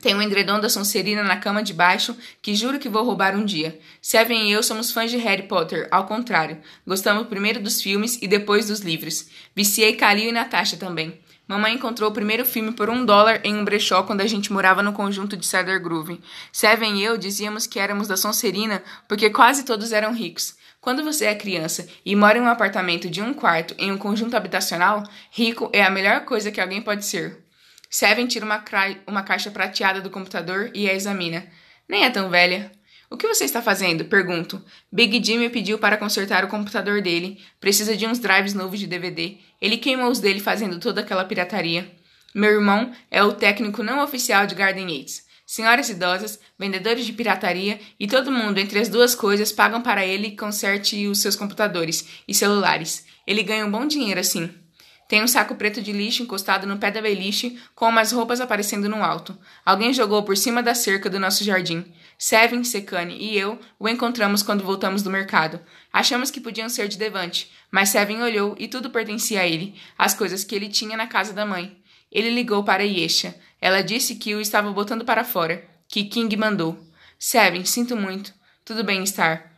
Tem 0.00 0.14
um 0.14 0.20
edredom 0.20 0.60
da 0.60 0.68
Sonserina 0.68 1.22
na 1.22 1.36
cama 1.36 1.62
de 1.62 1.72
baixo 1.72 2.16
que 2.42 2.54
juro 2.54 2.78
que 2.78 2.88
vou 2.88 3.04
roubar 3.04 3.36
um 3.36 3.44
dia. 3.44 3.78
Seven 4.02 4.48
e 4.48 4.52
eu 4.52 4.62
somos 4.62 4.90
fãs 4.90 5.10
de 5.10 5.16
Harry 5.16 5.44
Potter, 5.44 5.88
ao 5.90 6.06
contrário. 6.06 6.60
Gostamos 6.86 7.26
primeiro 7.28 7.60
dos 7.60 7.80
filmes 7.80 8.18
e 8.20 8.28
depois 8.28 8.68
dos 8.68 8.80
livros. 8.80 9.28
Viciei 9.54 9.94
Kalil 9.94 10.28
e 10.28 10.32
Natasha 10.32 10.76
também. 10.76 11.18
Mamãe 11.46 11.74
encontrou 11.74 12.10
o 12.10 12.12
primeiro 12.12 12.44
filme 12.44 12.72
por 12.72 12.88
um 12.88 13.04
dólar 13.04 13.40
em 13.44 13.54
um 13.54 13.64
brechó 13.64 14.02
quando 14.02 14.22
a 14.22 14.26
gente 14.26 14.52
morava 14.52 14.82
no 14.82 14.94
conjunto 14.94 15.36
de 15.36 15.46
Cedar 15.46 15.80
Groove. 15.80 16.20
Seven 16.50 16.98
e 16.98 17.04
eu 17.04 17.18
dizíamos 17.18 17.66
que 17.66 17.78
éramos 17.78 18.08
da 18.08 18.16
Sonserina 18.16 18.82
porque 19.06 19.30
quase 19.30 19.62
todos 19.62 19.92
eram 19.92 20.14
ricos. 20.14 20.56
Quando 20.80 21.04
você 21.04 21.26
é 21.26 21.34
criança 21.34 21.86
e 22.04 22.16
mora 22.16 22.38
em 22.38 22.42
um 22.42 22.48
apartamento 22.48 23.08
de 23.08 23.22
um 23.22 23.32
quarto 23.32 23.74
em 23.78 23.92
um 23.92 23.98
conjunto 23.98 24.36
habitacional, 24.36 25.02
rico 25.30 25.70
é 25.72 25.82
a 25.82 25.90
melhor 25.90 26.24
coisa 26.24 26.50
que 26.50 26.60
alguém 26.60 26.82
pode 26.82 27.04
ser. 27.04 27.43
Seven 27.90 28.26
tira 28.26 28.44
uma, 28.44 28.62
uma 29.06 29.22
caixa 29.22 29.50
prateada 29.50 30.00
do 30.00 30.10
computador 30.10 30.70
e 30.74 30.88
a 30.88 30.94
examina. 30.94 31.46
Nem 31.88 32.04
é 32.04 32.10
tão 32.10 32.30
velha. 32.30 32.72
O 33.10 33.16
que 33.16 33.28
você 33.28 33.44
está 33.44 33.62
fazendo? 33.62 34.06
Pergunto. 34.06 34.60
Big 34.90 35.24
Jim 35.24 35.38
me 35.38 35.48
pediu 35.48 35.78
para 35.78 35.96
consertar 35.96 36.44
o 36.44 36.48
computador 36.48 37.00
dele. 37.00 37.40
Precisa 37.60 37.96
de 37.96 38.06
uns 38.06 38.18
drives 38.18 38.54
novos 38.54 38.80
de 38.80 38.86
DVD. 38.86 39.38
Ele 39.60 39.76
queimou 39.76 40.10
os 40.10 40.18
dele 40.18 40.40
fazendo 40.40 40.80
toda 40.80 41.00
aquela 41.00 41.24
pirataria. 41.24 41.88
Meu 42.34 42.50
irmão 42.50 42.92
é 43.10 43.22
o 43.22 43.32
técnico 43.32 43.82
não 43.82 44.02
oficial 44.02 44.46
de 44.46 44.56
Garden 44.56 44.90
Yates. 44.90 45.24
Senhoras 45.46 45.90
idosas, 45.90 46.40
vendedores 46.58 47.04
de 47.04 47.12
pirataria 47.12 47.78
e 48.00 48.06
todo 48.08 48.32
mundo 48.32 48.58
entre 48.58 48.78
as 48.78 48.88
duas 48.88 49.14
coisas 49.14 49.52
pagam 49.52 49.82
para 49.82 50.04
ele 50.04 50.36
conserte 50.36 51.06
os 51.06 51.20
seus 51.20 51.36
computadores 51.36 52.08
e 52.26 52.34
celulares. 52.34 53.06
Ele 53.26 53.42
ganha 53.42 53.66
um 53.66 53.70
bom 53.70 53.86
dinheiro 53.86 54.18
assim. 54.18 54.52
Tem 55.14 55.22
um 55.22 55.28
saco 55.28 55.54
preto 55.54 55.80
de 55.80 55.92
lixo 55.92 56.24
encostado 56.24 56.66
no 56.66 56.76
pé 56.76 56.90
da 56.90 57.00
beliche, 57.00 57.56
com 57.72 57.88
umas 57.88 58.10
roupas 58.10 58.40
aparecendo 58.40 58.88
no 58.88 59.00
alto. 59.00 59.38
Alguém 59.64 59.94
jogou 59.94 60.24
por 60.24 60.36
cima 60.36 60.60
da 60.60 60.74
cerca 60.74 61.08
do 61.08 61.20
nosso 61.20 61.44
jardim. 61.44 61.84
Seven, 62.18 62.64
Secane 62.64 63.16
e 63.16 63.38
eu 63.38 63.56
o 63.78 63.88
encontramos 63.88 64.42
quando 64.42 64.64
voltamos 64.64 65.04
do 65.04 65.10
mercado. 65.10 65.60
Achamos 65.92 66.32
que 66.32 66.40
podiam 66.40 66.68
ser 66.68 66.88
de 66.88 66.98
Devante, 66.98 67.48
mas 67.70 67.90
Seven 67.90 68.22
olhou 68.22 68.56
e 68.58 68.66
tudo 68.66 68.90
pertencia 68.90 69.42
a 69.42 69.46
ele, 69.46 69.80
as 69.96 70.14
coisas 70.14 70.42
que 70.42 70.52
ele 70.52 70.68
tinha 70.68 70.96
na 70.96 71.06
casa 71.06 71.32
da 71.32 71.46
mãe. 71.46 71.78
Ele 72.10 72.30
ligou 72.30 72.64
para 72.64 72.82
Yesha. 72.82 73.36
Ela 73.60 73.82
disse 73.82 74.16
que 74.16 74.34
o 74.34 74.40
estava 74.40 74.72
botando 74.72 75.04
para 75.04 75.22
fora, 75.22 75.64
que 75.86 76.06
King 76.06 76.36
mandou. 76.36 76.76
Seven, 77.20 77.64
sinto 77.64 77.96
muito. 77.96 78.34
Tudo 78.64 78.82
bem, 78.82 79.06
Star. 79.06 79.48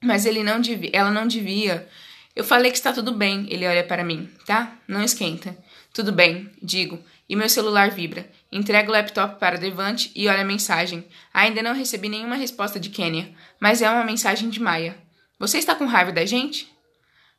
Mas 0.00 0.24
ele 0.24 0.44
não 0.44 0.60
devia, 0.60 0.90
ela 0.92 1.10
não 1.10 1.26
devia. 1.26 1.88
Eu 2.34 2.44
falei 2.44 2.70
que 2.70 2.76
está 2.76 2.92
tudo 2.92 3.12
bem, 3.12 3.46
ele 3.50 3.66
olha 3.66 3.84
para 3.84 4.04
mim, 4.04 4.30
tá? 4.46 4.76
Não 4.86 5.02
esquenta. 5.02 5.56
Tudo 5.92 6.12
bem, 6.12 6.50
digo, 6.62 7.02
e 7.28 7.34
meu 7.34 7.48
celular 7.48 7.90
vibra. 7.90 8.30
Entrego 8.52 8.90
o 8.90 8.92
laptop 8.92 9.38
para 9.38 9.58
Devante 9.58 10.10
e 10.14 10.28
olho 10.28 10.40
a 10.40 10.44
mensagem. 10.44 11.06
Ainda 11.34 11.62
não 11.62 11.74
recebi 11.74 12.08
nenhuma 12.08 12.36
resposta 12.36 12.78
de 12.78 12.90
Kenya, 12.90 13.32
mas 13.58 13.82
é 13.82 13.90
uma 13.90 14.04
mensagem 14.04 14.48
de 14.48 14.60
Maia. 14.60 14.96
Você 15.38 15.58
está 15.58 15.74
com 15.74 15.86
raiva 15.86 16.12
da 16.12 16.24
gente? 16.24 16.70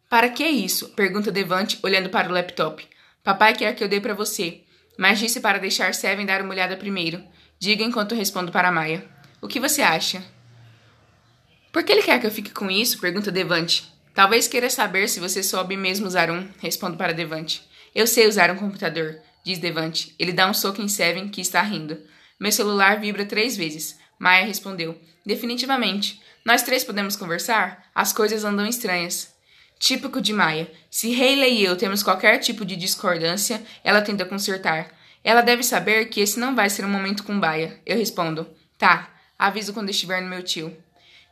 Para 0.09 0.29
que 0.29 0.45
isso? 0.45 0.89
pergunta 0.89 1.31
Devante, 1.31 1.79
olhando 1.83 2.09
para 2.09 2.27
o 2.27 2.33
laptop. 2.33 2.85
Papai 3.23 3.53
quer 3.53 3.75
que 3.75 3.83
eu 3.83 3.87
dê 3.87 4.01
para 4.01 4.13
você, 4.13 4.61
mas 4.97 5.19
disse 5.19 5.39
para 5.39 5.59
deixar 5.59 5.93
Seven 5.93 6.25
dar 6.25 6.41
uma 6.41 6.51
olhada 6.51 6.75
primeiro. 6.75 7.23
Diga 7.59 7.83
enquanto 7.83 8.15
respondo 8.15 8.51
para 8.51 8.71
Maia. 8.71 9.05
O 9.41 9.47
que 9.47 9.59
você 9.59 9.81
acha? 9.81 10.23
Por 11.71 11.83
que 11.83 11.91
ele 11.91 12.03
quer 12.03 12.19
que 12.19 12.27
eu 12.27 12.31
fique 12.31 12.51
com 12.51 12.69
isso? 12.69 12.99
pergunta 12.99 13.31
Devante. 13.31 13.89
Talvez 14.13 14.47
queira 14.47 14.69
saber 14.69 15.07
se 15.07 15.19
você 15.19 15.41
soube 15.41 15.77
mesmo 15.77 16.05
usar 16.05 16.29
um, 16.29 16.47
respondo 16.59 16.97
para 16.97 17.13
Devante. 17.13 17.61
Eu 17.95 18.05
sei 18.05 18.27
usar 18.27 18.51
um 18.51 18.57
computador, 18.57 19.19
diz 19.43 19.59
Devante. 19.59 20.13
Ele 20.19 20.33
dá 20.33 20.49
um 20.49 20.53
soco 20.53 20.81
em 20.81 20.87
Seven, 20.87 21.29
que 21.29 21.41
está 21.41 21.61
rindo. 21.61 21.97
Meu 22.39 22.51
celular 22.51 22.99
vibra 22.99 23.25
três 23.25 23.55
vezes. 23.55 23.97
Maia 24.19 24.45
respondeu. 24.45 24.99
Definitivamente. 25.25 26.21
Nós 26.43 26.63
três 26.63 26.83
podemos 26.83 27.15
conversar? 27.15 27.89
As 27.93 28.11
coisas 28.11 28.43
andam 28.43 28.65
estranhas. 28.65 29.33
Típico 29.79 30.21
de 30.21 30.33
Maia. 30.33 30.71
Se 30.89 31.13
Hayley 31.13 31.59
e 31.59 31.63
eu 31.63 31.75
temos 31.75 32.03
qualquer 32.03 32.39
tipo 32.39 32.65
de 32.65 32.75
discordância, 32.75 33.63
ela 33.83 34.01
tenta 34.01 34.25
consertar. 34.25 34.91
Ela 35.23 35.41
deve 35.41 35.63
saber 35.63 36.05
que 36.05 36.19
esse 36.19 36.39
não 36.39 36.55
vai 36.55 36.69
ser 36.69 36.83
um 36.83 36.89
momento 36.89 37.23
com 37.23 37.39
baia. 37.39 37.79
Eu 37.85 37.97
respondo. 37.97 38.47
Tá. 38.77 39.09
Aviso 39.37 39.73
quando 39.73 39.89
estiver 39.89 40.21
no 40.21 40.29
meu 40.29 40.43
tio. 40.43 40.75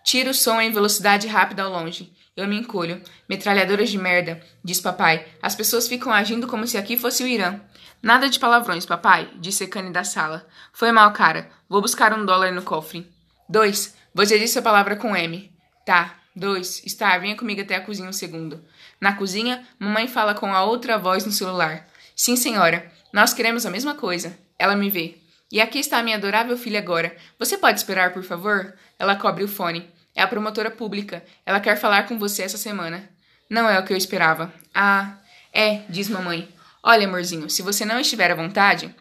Tiro 0.04 0.32
o 0.32 0.34
som 0.34 0.60
em 0.62 0.72
velocidade 0.72 1.28
rápida 1.28 1.64
ao 1.64 1.72
longe. 1.72 2.12
Eu 2.40 2.48
me 2.48 2.58
encolho. 2.58 3.02
Metralhadoras 3.28 3.90
de 3.90 3.98
merda, 3.98 4.42
diz 4.64 4.80
papai. 4.80 5.28
As 5.42 5.56
pessoas 5.56 5.90
ficam 5.90 6.14
agindo 6.14 6.48
como 6.48 6.66
se 6.66 6.78
aqui 6.78 6.98
fosse 6.98 7.22
o 7.22 7.28
Irã. 7.28 7.60
Nada 8.02 8.30
de 8.30 8.40
palavrões, 8.40 8.86
papai, 8.86 9.30
disse 9.36 9.68
Cane 9.68 9.92
da 9.92 10.06
sala. 10.06 10.48
Foi 10.72 10.90
mal, 10.90 11.12
cara. 11.12 11.50
Vou 11.68 11.82
buscar 11.82 12.14
um 12.14 12.24
dólar 12.24 12.54
no 12.54 12.62
cofre. 12.62 13.06
Dois. 13.50 13.94
Você 14.14 14.40
disse 14.40 14.58
a 14.58 14.62
palavra 14.62 14.96
com 14.96 15.14
M. 15.14 15.52
Tá. 15.86 16.16
Dois. 16.34 16.82
Está, 16.86 17.18
venha 17.18 17.36
comigo 17.36 17.60
até 17.60 17.76
a 17.76 17.82
cozinha 17.82 18.08
um 18.08 18.14
segundo. 18.14 18.64
Na 19.02 19.14
cozinha, 19.18 19.68
mamãe 19.78 20.08
fala 20.08 20.34
com 20.34 20.54
a 20.54 20.64
outra 20.64 20.98
voz 20.98 21.26
no 21.26 21.34
celular. 21.34 21.90
Sim, 22.16 22.38
senhora. 22.38 22.90
Nós 23.12 23.34
queremos 23.34 23.66
a 23.66 23.70
mesma 23.70 23.96
coisa. 23.96 24.38
Ela 24.58 24.78
me 24.78 24.90
vê. 24.90 25.18
E 25.52 25.60
aqui 25.60 25.80
está 25.80 26.02
minha 26.02 26.16
adorável 26.16 26.58
filha 26.58 26.80
agora. 26.80 27.14
Você 27.38 27.58
pode 27.58 27.80
esperar, 27.80 28.14
por 28.14 28.24
favor? 28.24 28.76
Ela 28.98 29.18
cobre 29.18 29.44
o 29.44 29.48
fone. 29.48 29.92
É 30.16 30.22
a 30.22 30.28
promotora 30.28 30.72
pública. 30.72 31.24
Ela 31.46 31.60
quer 31.60 31.78
falar 31.78 32.08
com 32.08 32.18
você 32.18 32.44
essa 32.44 32.58
semana. 32.58 33.10
Não 33.50 33.70
é 33.70 33.80
o 33.80 33.86
que 33.86 33.94
eu 33.94 33.98
esperava. 33.98 34.54
Ah, 34.74 35.18
é, 35.54 35.82
diz 35.90 36.10
mamãe. 36.10 36.48
Olha, 36.84 37.08
amorzinho, 37.08 37.50
se 37.50 37.62
você 37.62 37.84
não 37.86 38.00
estiver 38.00 38.32
à 38.32 38.36
vontade, 38.36 38.94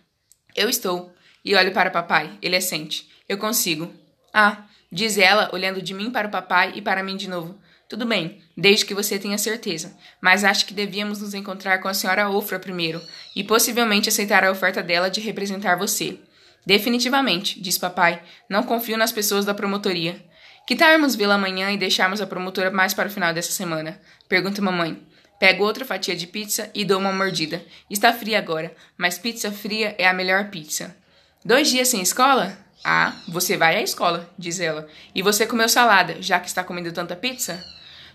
eu 0.55 0.69
estou. 0.69 1.15
E 1.45 1.55
olho 1.55 1.73
para 1.73 1.91
papai. 1.91 2.39
Ele 2.43 2.57
assente. 2.57 3.09
Eu 3.29 3.39
consigo. 3.39 3.93
Ah, 4.33 4.65
diz 4.91 5.19
ela, 5.19 5.51
olhando 5.53 5.83
de 5.83 5.95
mim 5.95 6.11
para 6.11 6.29
o 6.29 6.31
papai 6.31 6.73
e 6.75 6.83
para 6.83 7.03
mim 7.03 7.17
de 7.17 7.29
novo. 7.29 7.59
Tudo 7.89 8.05
bem, 8.05 8.43
desde 8.55 8.85
que 8.85 8.95
você 8.95 9.19
tenha 9.19 9.39
certeza. 9.39 9.97
Mas 10.21 10.45
acho 10.45 10.67
que 10.67 10.75
devíamos 10.75 11.23
nos 11.23 11.33
encontrar 11.33 11.79
com 11.79 11.89
a 11.89 11.95
senhora 11.95 12.29
Ofra 12.29 12.59
primeiro 12.59 13.01
e 13.35 13.43
possivelmente 13.43 14.11
aceitar 14.11 14.45
a 14.45 14.51
oferta 14.51 14.83
dela 14.83 15.09
de 15.09 15.21
representar 15.21 15.77
você. 15.77 16.19
Definitivamente, 16.67 17.59
diz 17.63 17.79
papai. 17.79 18.23
Não 18.49 18.63
confio 18.63 18.99
nas 18.99 19.11
pessoas 19.11 19.47
da 19.47 19.55
promotoria. 19.55 20.23
Que 20.69 20.77
tal 20.77 20.93
irmos 20.93 21.15
vê-la 21.15 21.37
amanhã 21.37 21.73
e 21.73 21.79
deixarmos 21.79 22.21
a 22.21 22.27
promotora 22.27 22.71
mais 22.71 22.93
para 22.93 23.09
o 23.09 23.11
final 23.11 23.33
dessa 23.33 23.53
semana? 23.53 23.99
Pergunta 24.29 24.61
mamãe. 24.61 25.03
Pego 25.41 25.65
outra 25.65 25.83
fatia 25.83 26.15
de 26.15 26.27
pizza 26.27 26.71
e 26.75 26.85
dou 26.85 27.01
uma 27.01 27.11
mordida. 27.11 27.65
Está 27.89 28.13
fria 28.13 28.37
agora, 28.37 28.75
mas 28.95 29.17
pizza 29.17 29.51
fria 29.51 29.95
é 29.97 30.07
a 30.07 30.13
melhor 30.13 30.51
pizza. 30.51 30.95
Dois 31.43 31.71
dias 31.71 31.89
sem 31.89 32.03
escola? 32.03 32.55
Ah, 32.85 33.15
você 33.27 33.57
vai 33.57 33.77
à 33.77 33.83
escola, 33.83 34.29
diz 34.39 34.61
ela. 34.61 34.87
E 35.15 35.23
você 35.23 35.47
comeu 35.47 35.71
salada, 35.71 36.21
já 36.21 36.39
que 36.39 36.49
está 36.49 36.63
comendo 36.63 36.93
tanta 36.93 37.17
pizza? 37.17 37.65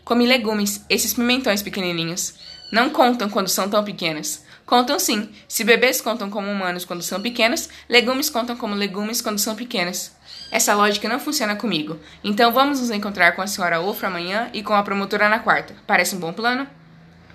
Comi 0.05 0.27
legumes, 0.27 0.86
esses 0.88 1.15
pimentões 1.15 1.63
pequenininhos. 1.63 2.36
Não 2.72 2.91
contam 2.91 3.31
quando 3.31 3.48
são 3.48 3.67
tão 3.67 3.83
pequenos. 3.83 4.43
Contam 4.63 5.00
sim. 5.00 5.27
Se 5.48 5.63
bebês 5.63 6.01
contam 6.01 6.29
como 6.29 6.51
humanos 6.51 6.86
quando 6.86 7.01
são 7.01 7.19
pequenos, 7.19 7.67
legumes 7.89 8.29
contam 8.29 8.55
como 8.55 8.75
legumes 8.75 9.22
quando 9.22 9.39
são 9.39 9.55
pequenos. 9.55 10.12
Essa 10.52 10.76
lógica 10.76 11.10
não 11.10 11.20
funciona 11.20 11.56
comigo. 11.56 12.00
Então 12.24 12.52
vamos 12.52 12.80
nos 12.80 12.92
encontrar 12.92 13.32
com 13.34 13.42
a 13.42 13.48
senhora 13.48 13.82
Ofra 13.82 14.08
amanhã 14.08 14.50
e 14.54 14.62
com 14.62 14.74
a 14.74 14.84
promotora 14.84 15.28
na 15.30 15.40
quarta. 15.40 15.76
Parece 15.88 16.16
um 16.16 16.20
bom 16.20 16.32
plano? 16.32 16.68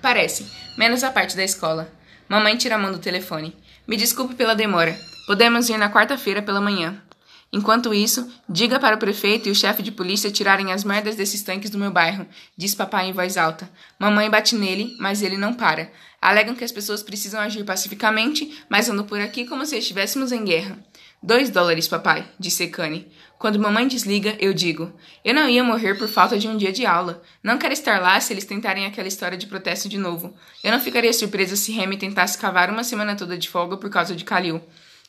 Parece, 0.00 0.47
menos 0.77 1.03
a 1.03 1.11
parte 1.11 1.37
da 1.37 1.43
escola. 1.43 1.93
Mamãe 2.29 2.57
tira 2.57 2.77
a 2.77 2.79
mão 2.79 2.93
do 2.93 2.99
telefone. 2.99 3.57
Me 3.87 3.97
desculpe 3.97 4.35
pela 4.35 4.55
demora. 4.55 4.97
Podemos 5.27 5.69
ir 5.69 5.79
na 5.79 5.91
quarta-feira 5.91 6.43
pela 6.43 6.61
manhã. 6.61 7.03
Enquanto 7.50 7.95
isso, 7.95 8.31
diga 8.47 8.79
para 8.79 8.97
o 8.97 8.99
prefeito 8.99 9.49
e 9.49 9.50
o 9.50 9.55
chefe 9.55 9.83
de 9.83 9.91
polícia 9.91 10.31
tirarem 10.31 10.71
as 10.71 10.85
merdas 10.85 11.17
desses 11.17 11.43
tanques 11.43 11.71
do 11.71 11.79
meu 11.79 11.91
bairro, 11.91 12.27
diz 12.57 12.75
papai 12.75 13.09
em 13.09 13.12
voz 13.12 13.38
alta. 13.38 13.71
Mamãe 13.99 14.29
bate 14.29 14.55
nele, 14.55 14.95
mas 15.00 15.23
ele 15.23 15.38
não 15.38 15.55
para. 15.55 15.91
Alegam 16.21 16.55
que 16.55 16.65
as 16.65 16.73
pessoas 16.73 17.03
precisam 17.03 17.41
agir 17.41 17.65
pacificamente, 17.65 18.62
mas 18.69 18.91
andam 18.91 19.07
por 19.07 19.19
aqui 19.19 19.47
como 19.47 19.65
se 19.65 19.79
estivéssemos 19.79 20.31
em 20.31 20.45
guerra. 20.45 20.79
Dois 21.22 21.50
dólares, 21.50 21.88
papai, 21.88 22.30
disse 22.38 22.68
Kanye. 22.68 23.08
Quando 23.38 23.58
mamãe 23.58 23.88
desliga, 23.88 24.37
eu 24.38 24.54
digo: 24.54 24.92
Eu 25.25 25.34
não 25.34 25.48
ia 25.48 25.64
morrer 25.64 25.94
por 25.96 26.08
falta 26.08 26.38
de 26.38 26.46
um 26.46 26.56
dia 26.56 26.72
de 26.72 26.87
aula. 26.87 27.22
Não 27.42 27.58
quero 27.58 27.72
estar 27.72 28.00
lá 28.00 28.20
se 28.20 28.32
eles 28.32 28.44
tentarem 28.44 28.87
aquela 28.87 29.08
história 29.08 29.37
de 29.37 29.46
protesto 29.46 29.88
de 29.88 29.98
novo. 29.98 30.34
Eu 30.62 30.70
não 30.70 30.80
ficaria 30.80 31.12
surpresa 31.12 31.56
se 31.56 31.72
Remy 31.72 31.96
tentasse 31.96 32.38
cavar 32.38 32.70
uma 32.70 32.84
semana 32.84 33.16
toda 33.16 33.37
de 33.37 33.48
folga 33.48 33.76
por 33.76 33.90
causa 33.90 34.14
de 34.14 34.25
Kalil. 34.25 34.62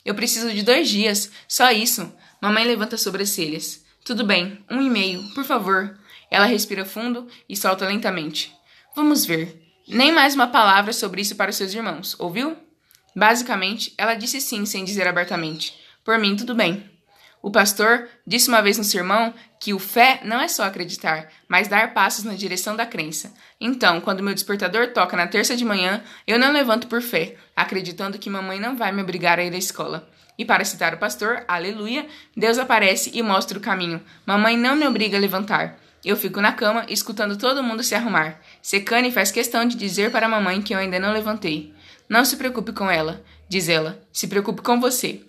Eu 0.04 0.16
preciso 0.16 0.52
de 0.52 0.64
dois 0.64 0.90
dias, 0.90 1.32
só 1.48 1.72
isso. 1.72 2.12
Mamãe 2.42 2.66
levanta 2.66 2.96
as 2.96 3.02
sobrancelhas. 3.02 3.84
Tudo 4.04 4.24
bem, 4.24 4.64
um 4.70 4.82
e 4.82 4.90
meio, 4.90 5.22
por 5.36 5.44
favor. 5.44 5.96
Ela 6.32 6.46
respira 6.46 6.86
fundo 6.86 7.28
e 7.48 7.56
solta 7.56 7.86
lentamente. 7.86 8.52
Vamos 8.96 9.26
ver. 9.26 9.62
Nem 9.88 10.12
mais 10.12 10.36
uma 10.36 10.48
palavra 10.48 10.94
sobre 10.94 11.22
isso 11.22 11.36
para 11.36 11.50
os 11.50 11.56
seus 11.56 11.74
irmãos, 11.74 12.16
ouviu? 12.20 12.56
Basicamente, 13.16 13.94
ela 13.98 14.14
disse 14.14 14.40
sim 14.40 14.66
sem 14.66 14.86
dizer 14.86 15.08
abertamente. 15.08 15.78
Por 16.10 16.18
mim, 16.18 16.36
tudo 16.36 16.56
bem. 16.56 16.90
O 17.40 17.52
pastor 17.52 18.10
disse 18.26 18.50
uma 18.50 18.64
vez 18.64 18.80
no 18.80 18.84
sermão 18.84 19.32
que 19.60 19.76
o 19.76 19.78
fé 19.78 20.22
não 20.26 20.42
é 20.42 20.48
só 20.48 20.64
acreditar, 20.64 21.30
mas 21.48 21.68
dar 21.68 21.94
passos 21.94 22.24
na 22.24 22.34
direção 22.34 22.76
da 22.76 22.84
crença. 22.84 23.32
Então, 23.62 24.02
quando 24.02 24.24
meu 24.24 24.34
despertador 24.34 24.88
toca 24.88 25.16
na 25.16 25.28
terça 25.28 25.56
de 25.56 25.64
manhã, 25.64 26.02
eu 26.26 26.40
não 26.40 26.52
levanto 26.52 26.88
por 26.88 27.00
fé, 27.04 27.36
acreditando 27.56 28.18
que 28.18 28.28
mamãe 28.28 28.60
não 28.60 28.76
vai 28.76 28.92
me 28.92 29.04
obrigar 29.04 29.38
a 29.38 29.44
ir 29.44 29.54
à 29.54 29.58
escola. 29.60 30.10
E 30.36 30.44
para 30.44 30.66
citar 30.66 30.96
o 30.96 30.98
pastor, 30.98 31.44
aleluia, 31.48 32.08
Deus 32.36 32.58
aparece 32.58 33.12
e 33.14 33.22
mostra 33.22 33.60
o 33.60 33.62
caminho. 33.62 34.02
Mamãe 34.26 34.58
não 34.58 34.76
me 34.76 34.88
obriga 34.88 35.16
a 35.16 35.22
levantar. 35.22 35.78
Eu 36.04 36.18
fico 36.18 36.42
na 36.42 36.54
cama, 36.54 36.88
escutando 36.90 37.38
todo 37.38 37.62
mundo 37.62 37.84
se 37.84 37.94
arrumar. 37.94 38.42
Secane 38.64 39.12
faz 39.12 39.32
questão 39.32 39.64
de 39.64 39.78
dizer 39.78 40.12
para 40.12 40.26
a 40.26 40.30
mamãe 40.30 40.60
que 40.60 40.74
eu 40.74 40.80
ainda 40.80 41.00
não 41.00 41.14
levantei. 41.14 41.72
Não 42.10 42.26
se 42.26 42.36
preocupe 42.36 42.74
com 42.74 42.90
ela, 42.90 43.24
diz 43.48 43.70
ela. 43.70 44.02
Se 44.12 44.28
preocupe 44.28 44.64
com 44.64 44.80
você. 44.82 45.29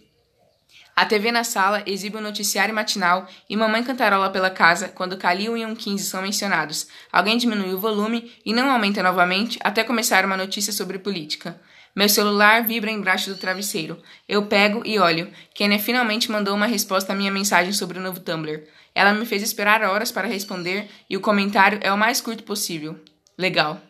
A 1.01 1.07
TV 1.07 1.33
na 1.33 1.45
sala 1.45 1.83
exibe 1.87 2.19
o 2.19 2.21
noticiário 2.21 2.75
matinal 2.75 3.27
e 3.49 3.57
mamãe 3.57 3.83
cantarola 3.83 4.29
pela 4.29 4.51
casa 4.51 4.87
quando 4.87 5.17
Kalil 5.17 5.57
e 5.57 5.65
um 5.65 5.75
15 5.75 6.05
são 6.05 6.21
mencionados. 6.21 6.89
Alguém 7.11 7.39
diminui 7.39 7.73
o 7.73 7.81
volume 7.81 8.31
e 8.45 8.53
não 8.53 8.71
aumenta 8.71 9.03
novamente 9.03 9.59
até 9.65 9.83
começar 9.83 10.27
uma 10.27 10.37
notícia 10.37 10.75
sobre 10.75 10.99
política. 10.99 11.59
Meu 11.97 12.07
celular 12.07 12.65
vibra 12.65 12.91
embaixo 12.91 13.31
do 13.31 13.39
travesseiro. 13.39 13.97
Eu 14.29 14.45
pego 14.45 14.83
e 14.85 14.99
olho. 14.99 15.33
Kenya 15.55 15.79
finalmente 15.79 16.31
mandou 16.31 16.55
uma 16.55 16.67
resposta 16.67 17.15
à 17.15 17.17
minha 17.17 17.33
mensagem 17.33 17.73
sobre 17.73 17.99
o 17.99 18.03
novo 18.03 18.21
Tumblr. 18.21 18.65
Ela 18.95 19.15
me 19.15 19.25
fez 19.25 19.43
esperar 19.43 19.83
horas 19.83 20.13
para 20.13 20.29
responder 20.29 20.87
e 21.09 21.17
o 21.17 21.21
comentário 21.23 21.79
é 21.81 21.91
o 21.91 21.97
mais 21.97 22.21
curto 22.21 22.43
possível. 22.43 23.01
Legal. 23.39 23.81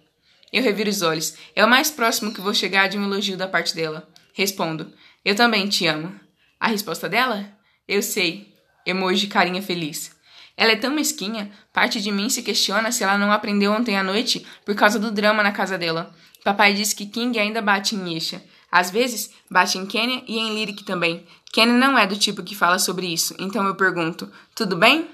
Eu 0.53 0.63
reviro 0.63 0.89
os 0.89 1.03
olhos. 1.03 1.35
É 1.57 1.65
o 1.65 1.69
mais 1.69 1.91
próximo 1.91 2.33
que 2.33 2.41
vou 2.41 2.55
chegar 2.55 2.89
de 2.89 2.97
um 2.97 3.03
elogio 3.03 3.37
da 3.37 3.49
parte 3.49 3.75
dela. 3.75 4.09
Respondo. 4.33 4.93
Eu 5.25 5.35
também 5.35 5.69
te 5.69 5.89
amo. 5.89 6.20
A 6.61 6.69
resposta 6.69 7.09
dela? 7.09 7.51
Eu 7.89 8.03
sei. 8.03 8.55
Emoji 8.85 9.27
carinha 9.27 9.63
feliz. 9.63 10.15
Ela 10.57 10.73
é 10.73 10.77
tão 10.77 10.91
mesquinha, 10.91 11.51
parte 11.73 12.03
de 12.03 12.13
mim 12.13 12.29
se 12.29 12.43
questiona 12.43 12.93
se 12.93 13.03
ela 13.03 13.17
não 13.17 13.33
aprendeu 13.33 13.73
ontem 13.73 13.97
à 13.97 14.03
noite 14.03 14.47
por 14.63 14.75
causa 14.75 14.99
do 14.99 15.11
drama 15.11 15.43
na 15.43 15.53
casa 15.53 15.79
dela. 15.79 16.15
Papai 16.45 16.75
disse 16.75 16.95
que 16.95 17.07
King 17.07 17.39
ainda 17.39 17.63
bate 17.63 17.97
em 17.97 18.13
Yesha. 18.13 18.45
Às 18.71 18.91
vezes, 18.91 19.31
bate 19.51 19.79
em 19.79 19.87
Kenya 19.87 20.23
e 20.29 20.39
em 20.39 20.55
Lyric 20.55 20.85
também. 20.85 21.27
Kenya 21.51 21.73
não 21.73 21.99
é 21.99 22.07
do 22.07 22.17
tipo 22.17 22.43
que 22.43 22.55
fala 22.55 22.79
sobre 22.79 23.07
isso, 23.07 23.35
então 23.39 23.67
eu 23.67 23.75
pergunto: 23.75 24.31
tudo 24.55 24.77
bem? 24.77 25.09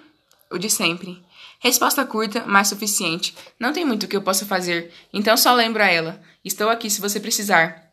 O 0.50 0.58
de 0.58 0.68
sempre. 0.68 1.24
Resposta 1.60 2.04
curta, 2.04 2.44
mas 2.46 2.68
suficiente. 2.68 3.34
Não 3.58 3.72
tem 3.72 3.84
muito 3.84 4.06
que 4.08 4.16
eu 4.16 4.22
possa 4.22 4.44
fazer, 4.44 4.92
então 5.12 5.36
só 5.36 5.54
lembro 5.54 5.82
a 5.82 5.86
ela: 5.86 6.20
estou 6.44 6.68
aqui 6.68 6.90
se 6.90 7.00
você 7.00 7.20
precisar. 7.20 7.92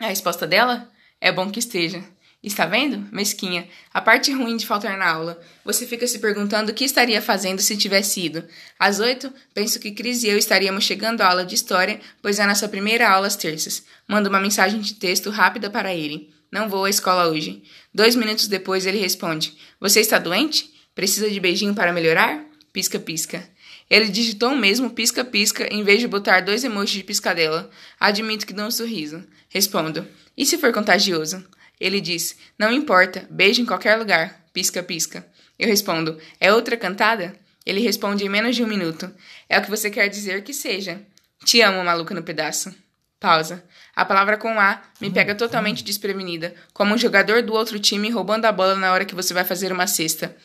A 0.00 0.06
resposta 0.06 0.46
dela? 0.46 0.90
É 1.20 1.30
bom 1.30 1.50
que 1.50 1.58
esteja. 1.58 2.02
Está 2.44 2.66
vendo? 2.66 3.08
Mesquinha. 3.10 3.66
A 3.92 4.02
parte 4.02 4.30
ruim 4.30 4.58
de 4.58 4.66
faltar 4.66 4.98
na 4.98 5.10
aula. 5.10 5.40
Você 5.64 5.86
fica 5.86 6.06
se 6.06 6.18
perguntando 6.18 6.70
o 6.70 6.74
que 6.74 6.84
estaria 6.84 7.22
fazendo 7.22 7.62
se 7.62 7.74
tivesse 7.74 8.20
ido. 8.20 8.44
Às 8.78 9.00
oito, 9.00 9.32
penso 9.54 9.80
que 9.80 9.92
Cris 9.92 10.22
e 10.22 10.28
eu 10.28 10.36
estaríamos 10.36 10.84
chegando 10.84 11.22
à 11.22 11.28
aula 11.28 11.46
de 11.46 11.54
história, 11.54 11.98
pois 12.20 12.38
é 12.38 12.42
a 12.42 12.46
nossa 12.46 12.68
primeira 12.68 13.08
aula 13.08 13.26
às 13.26 13.34
terças. 13.34 13.86
Mando 14.06 14.28
uma 14.28 14.38
mensagem 14.38 14.78
de 14.78 14.92
texto 14.92 15.30
rápida 15.30 15.70
para 15.70 15.94
ele. 15.94 16.34
Não 16.52 16.68
vou 16.68 16.84
à 16.84 16.90
escola 16.90 17.28
hoje. 17.28 17.62
Dois 17.94 18.14
minutos 18.14 18.46
depois 18.46 18.84
ele 18.84 18.98
responde: 18.98 19.56
Você 19.80 20.00
está 20.00 20.18
doente? 20.18 20.70
Precisa 20.94 21.30
de 21.30 21.40
beijinho 21.40 21.74
para 21.74 21.94
melhorar? 21.94 22.44
Pisca-pisca. 22.74 23.48
Ele 23.88 24.08
digitou 24.08 24.52
o 24.52 24.56
mesmo 24.56 24.90
pisca-pisca 24.90 25.66
em 25.72 25.82
vez 25.82 26.00
de 26.00 26.06
botar 26.06 26.40
dois 26.40 26.62
emojis 26.62 26.96
de 26.96 27.04
piscadela. 27.04 27.70
Admito 27.98 28.46
que 28.46 28.52
dou 28.52 28.66
um 28.66 28.70
sorriso. 28.70 29.24
Respondo: 29.48 30.06
E 30.36 30.44
se 30.44 30.58
for 30.58 30.74
contagioso? 30.74 31.42
Ele 31.80 32.00
diz: 32.00 32.36
Não 32.58 32.72
importa, 32.72 33.26
beijo 33.30 33.62
em 33.62 33.66
qualquer 33.66 33.96
lugar. 33.96 34.44
Pisca, 34.52 34.82
pisca. 34.82 35.26
Eu 35.58 35.68
respondo: 35.68 36.18
É 36.40 36.52
outra 36.52 36.76
cantada? 36.76 37.34
Ele 37.66 37.80
responde 37.80 38.24
em 38.24 38.28
menos 38.28 38.56
de 38.56 38.62
um 38.62 38.66
minuto: 38.66 39.12
É 39.48 39.58
o 39.58 39.62
que 39.62 39.70
você 39.70 39.90
quer 39.90 40.08
dizer 40.08 40.42
que 40.42 40.52
seja. 40.52 41.00
Te 41.44 41.60
amo, 41.60 41.84
maluca 41.84 42.14
no 42.14 42.22
pedaço. 42.22 42.74
Pausa. 43.20 43.64
A 43.96 44.04
palavra 44.04 44.36
com 44.36 44.60
A 44.60 44.82
me 45.00 45.10
pega 45.10 45.34
totalmente 45.34 45.84
desprevenida, 45.84 46.54
como 46.72 46.94
um 46.94 46.98
jogador 46.98 47.42
do 47.42 47.54
outro 47.54 47.78
time 47.78 48.10
roubando 48.10 48.44
a 48.44 48.52
bola 48.52 48.74
na 48.74 48.92
hora 48.92 49.04
que 49.04 49.14
você 49.14 49.32
vai 49.32 49.44
fazer 49.44 49.72
uma 49.72 49.86
cesta. 49.86 50.36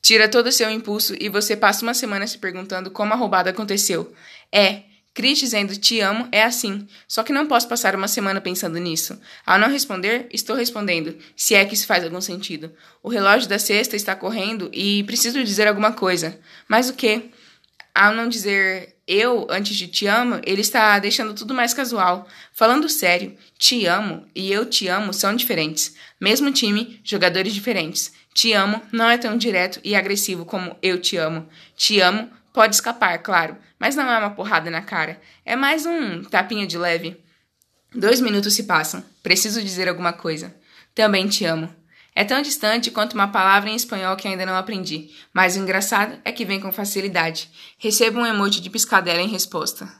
Tira 0.00 0.28
todo 0.28 0.48
o 0.48 0.52
seu 0.52 0.70
impulso 0.70 1.14
e 1.20 1.28
você 1.28 1.56
passa 1.56 1.84
uma 1.84 1.94
semana 1.94 2.26
se 2.26 2.38
perguntando 2.38 2.90
como 2.90 3.12
a 3.12 3.16
roubada 3.16 3.50
aconteceu. 3.50 4.12
É, 4.50 4.82
Cris 5.14 5.38
dizendo 5.38 5.76
te 5.76 6.00
amo 6.00 6.26
é 6.32 6.42
assim, 6.42 6.86
só 7.06 7.22
que 7.22 7.32
não 7.32 7.46
posso 7.46 7.68
passar 7.68 7.94
uma 7.94 8.08
semana 8.08 8.40
pensando 8.40 8.78
nisso. 8.78 9.20
Ao 9.44 9.58
não 9.58 9.68
responder, 9.68 10.26
estou 10.32 10.56
respondendo, 10.56 11.16
se 11.36 11.54
é 11.54 11.64
que 11.64 11.74
isso 11.74 11.86
faz 11.86 12.02
algum 12.02 12.20
sentido. 12.20 12.72
O 13.02 13.10
relógio 13.10 13.48
da 13.48 13.58
sexta 13.58 13.94
está 13.94 14.16
correndo 14.16 14.70
e 14.72 15.02
preciso 15.04 15.44
dizer 15.44 15.68
alguma 15.68 15.92
coisa. 15.92 16.38
Mas 16.66 16.88
o 16.88 16.94
quê? 16.94 17.30
Ao 17.94 18.14
não 18.14 18.26
dizer 18.26 18.96
eu 19.06 19.46
antes 19.50 19.76
de 19.76 19.86
te 19.86 20.06
amo, 20.06 20.40
ele 20.46 20.62
está 20.62 20.98
deixando 20.98 21.34
tudo 21.34 21.52
mais 21.52 21.74
casual. 21.74 22.26
Falando 22.52 22.88
sério, 22.88 23.36
te 23.58 23.84
amo 23.84 24.26
e 24.34 24.50
eu 24.50 24.64
te 24.64 24.88
amo 24.88 25.12
são 25.12 25.36
diferentes. 25.36 25.94
Mesmo 26.18 26.50
time, 26.50 27.00
jogadores 27.04 27.52
diferentes. 27.52 28.12
Te 28.32 28.54
amo 28.54 28.80
não 28.90 29.10
é 29.10 29.18
tão 29.18 29.36
direto 29.36 29.78
e 29.84 29.94
agressivo 29.94 30.46
como 30.46 30.74
eu 30.80 30.98
te 30.98 31.18
amo. 31.18 31.46
Te 31.76 32.00
amo 32.00 32.30
pode 32.52 32.74
escapar, 32.74 33.18
claro, 33.18 33.56
mas 33.82 33.96
não 33.96 34.08
é 34.08 34.16
uma 34.16 34.30
porrada 34.30 34.70
na 34.70 34.80
cara. 34.80 35.20
É 35.44 35.56
mais 35.56 35.84
um 35.84 36.22
tapinha 36.22 36.68
de 36.68 36.78
leve. 36.78 37.20
Dois 37.92 38.20
minutos 38.20 38.54
se 38.54 38.62
passam. 38.62 39.04
Preciso 39.24 39.60
dizer 39.60 39.88
alguma 39.88 40.12
coisa. 40.12 40.54
Também 40.94 41.26
te 41.26 41.44
amo. 41.44 41.68
É 42.14 42.22
tão 42.22 42.40
distante 42.40 42.92
quanto 42.92 43.14
uma 43.14 43.26
palavra 43.26 43.68
em 43.68 43.74
espanhol 43.74 44.14
que 44.14 44.28
ainda 44.28 44.46
não 44.46 44.54
aprendi, 44.54 45.10
mas 45.34 45.56
o 45.56 45.58
engraçado 45.58 46.16
é 46.24 46.30
que 46.30 46.44
vem 46.44 46.60
com 46.60 46.70
facilidade. 46.70 47.50
Recebo 47.76 48.20
um 48.20 48.26
emoji 48.26 48.60
de 48.60 48.70
piscadela 48.70 49.20
em 49.20 49.26
resposta. 49.26 49.92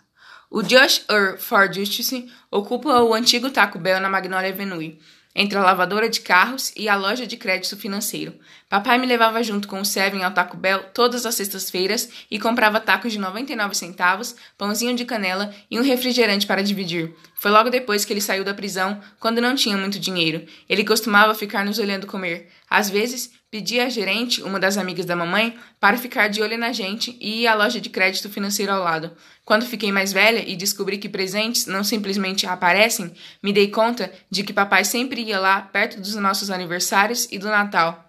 O 0.48 0.62
Josh 0.62 1.04
Ur 1.10 1.36
For 1.38 1.72
Justice 1.72 2.30
ocupa 2.52 3.02
o 3.02 3.12
antigo 3.12 3.50
Taco 3.50 3.80
Bell 3.80 3.98
na 3.98 4.08
Magnolia 4.08 4.50
Avenue, 4.50 5.00
entre 5.34 5.58
a 5.58 5.62
lavadora 5.62 6.08
de 6.08 6.20
carros 6.20 6.72
e 6.76 6.88
a 6.88 6.94
loja 6.94 7.26
de 7.26 7.36
crédito 7.36 7.76
financeiro. 7.76 8.34
Papai 8.68 8.98
me 8.98 9.06
levava 9.06 9.42
junto 9.42 9.68
com 9.68 9.80
o 9.80 9.84
Seven 9.84 10.22
ao 10.22 10.32
Taco 10.32 10.56
Bell 10.56 10.84
todas 10.94 11.26
as 11.26 11.34
sextas-feiras 11.34 12.08
e 12.30 12.38
comprava 12.38 12.80
tacos 12.80 13.12
de 13.12 13.18
99 13.18 13.74
centavos, 13.74 14.34
pãozinho 14.56 14.96
de 14.96 15.04
canela 15.04 15.54
e 15.70 15.78
um 15.78 15.82
refrigerante 15.82 16.46
para 16.46 16.62
dividir. 16.62 17.14
Foi 17.34 17.50
logo 17.50 17.70
depois 17.70 18.04
que 18.04 18.12
ele 18.12 18.20
saiu 18.20 18.44
da 18.44 18.54
prisão, 18.54 19.00
quando 19.18 19.40
não 19.40 19.54
tinha 19.54 19.76
muito 19.76 19.98
dinheiro. 19.98 20.46
Ele 20.68 20.84
costumava 20.84 21.34
ficar 21.34 21.64
nos 21.64 21.78
olhando 21.78 22.06
comer. 22.06 22.48
Às 22.68 22.88
vezes, 22.88 23.30
pedia 23.52 23.84
à 23.84 23.88
gerente, 23.90 24.42
uma 24.42 24.58
das 24.58 24.78
amigas 24.78 25.04
da 25.04 25.14
mamãe, 25.14 25.54
para 25.78 25.98
ficar 25.98 26.28
de 26.28 26.40
olho 26.40 26.56
na 26.56 26.72
gente 26.72 27.18
e 27.20 27.42
ir 27.42 27.46
à 27.46 27.54
loja 27.54 27.78
de 27.78 27.90
crédito 27.90 28.30
financeiro 28.30 28.72
ao 28.72 28.82
lado. 28.82 29.12
Quando 29.44 29.66
fiquei 29.66 29.92
mais 29.92 30.10
velha 30.10 30.42
e 30.48 30.56
descobri 30.56 30.96
que 30.96 31.06
presentes 31.06 31.66
não 31.66 31.84
simplesmente 31.84 32.46
aparecem, 32.46 33.12
me 33.42 33.52
dei 33.52 33.68
conta 33.68 34.10
de 34.30 34.42
que 34.42 34.54
papai 34.54 34.86
sempre 34.86 35.20
ia 35.20 35.38
lá 35.38 35.60
perto 35.60 36.00
dos 36.00 36.14
nossos 36.14 36.48
aniversários 36.48 37.28
e 37.30 37.38
do 37.38 37.48
Natal. 37.48 38.08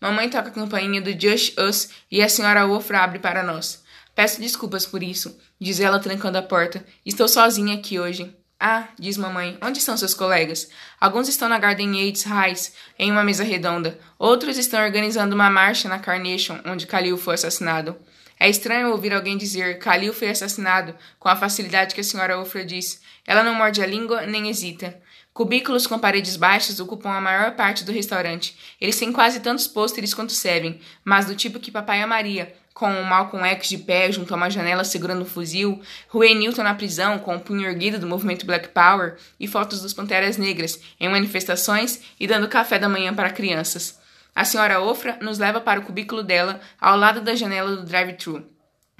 Mamãe 0.00 0.28
toca 0.28 0.50
a 0.50 0.52
campainha 0.52 1.02
do 1.02 1.10
Just 1.10 1.58
Us 1.58 1.88
e 2.08 2.22
a 2.22 2.28
senhora 2.28 2.64
Wolf 2.64 2.88
abre 2.92 3.18
para 3.18 3.42
nós. 3.42 3.82
Peço 4.14 4.40
desculpas 4.40 4.86
por 4.86 5.02
isso, 5.02 5.36
diz 5.60 5.80
ela 5.80 5.98
trancando 5.98 6.38
a 6.38 6.42
porta. 6.42 6.86
Estou 7.04 7.26
sozinha 7.26 7.74
aqui 7.74 7.98
hoje. 7.98 8.32
Ah, 8.58 8.88
diz 8.98 9.16
mamãe, 9.16 9.58
onde 9.60 9.78
estão 9.78 9.96
seus 9.96 10.14
colegas? 10.14 10.68
Alguns 11.00 11.28
estão 11.28 11.48
na 11.48 11.58
Garden 11.58 11.98
Yates 11.98 12.22
High, 12.22 12.54
em 12.98 13.10
uma 13.10 13.24
mesa 13.24 13.44
redonda. 13.44 13.98
Outros 14.18 14.56
estão 14.56 14.82
organizando 14.82 15.34
uma 15.34 15.50
marcha 15.50 15.88
na 15.88 15.98
Carnation, 15.98 16.60
onde 16.64 16.86
Khalil 16.86 17.18
foi 17.18 17.34
assassinado. 17.34 17.96
É 18.38 18.48
estranho 18.48 18.90
ouvir 18.90 19.12
alguém 19.12 19.36
dizer 19.36 19.78
Khalil 19.78 20.12
foi 20.12 20.28
assassinado 20.28 20.94
com 21.18 21.28
a 21.28 21.36
facilidade 21.36 21.94
que 21.94 22.00
a 22.00 22.04
senhora 22.04 22.38
Ofra 22.38 22.64
diz. 22.64 23.00
Ela 23.26 23.42
não 23.42 23.54
morde 23.54 23.82
a 23.82 23.86
língua 23.86 24.26
nem 24.26 24.48
hesita. 24.48 25.00
Cubículos 25.32 25.86
com 25.86 25.98
paredes 25.98 26.36
baixas 26.36 26.78
ocupam 26.78 27.10
a 27.10 27.20
maior 27.20 27.56
parte 27.56 27.84
do 27.84 27.90
restaurante. 27.92 28.56
Eles 28.80 28.98
têm 28.98 29.12
quase 29.12 29.40
tantos 29.40 29.66
pôsteres 29.66 30.14
quanto 30.14 30.32
servem, 30.32 30.80
mas 31.04 31.26
do 31.26 31.34
tipo 31.34 31.58
que 31.58 31.72
papai 31.72 32.00
amaria, 32.02 32.54
com 32.74 32.90
o 32.90 33.04
Malcolm 33.04 33.46
X 33.46 33.68
de 33.68 33.78
pé 33.78 34.10
junto 34.10 34.34
a 34.34 34.36
uma 34.36 34.50
janela 34.50 34.82
segurando 34.82 35.22
um 35.22 35.24
fuzil, 35.24 35.80
Huey 36.12 36.34
Newton 36.34 36.64
na 36.64 36.74
prisão 36.74 37.20
com 37.20 37.36
o 37.36 37.40
punho 37.40 37.64
erguido 37.66 38.00
do 38.00 38.06
movimento 38.06 38.44
Black 38.44 38.68
Power 38.68 39.16
e 39.38 39.46
fotos 39.46 39.80
dos 39.80 39.94
Panteras 39.94 40.36
Negras 40.36 40.80
em 40.98 41.08
manifestações 41.08 42.00
e 42.18 42.26
dando 42.26 42.48
café 42.48 42.76
da 42.76 42.88
manhã 42.88 43.14
para 43.14 43.30
crianças. 43.30 44.00
A 44.34 44.44
senhora 44.44 44.80
Ofra 44.80 45.16
nos 45.22 45.38
leva 45.38 45.60
para 45.60 45.78
o 45.78 45.84
cubículo 45.84 46.24
dela, 46.24 46.60
ao 46.80 46.98
lado 46.98 47.20
da 47.20 47.36
janela 47.36 47.76
do 47.76 47.84
drive-thru. 47.84 48.44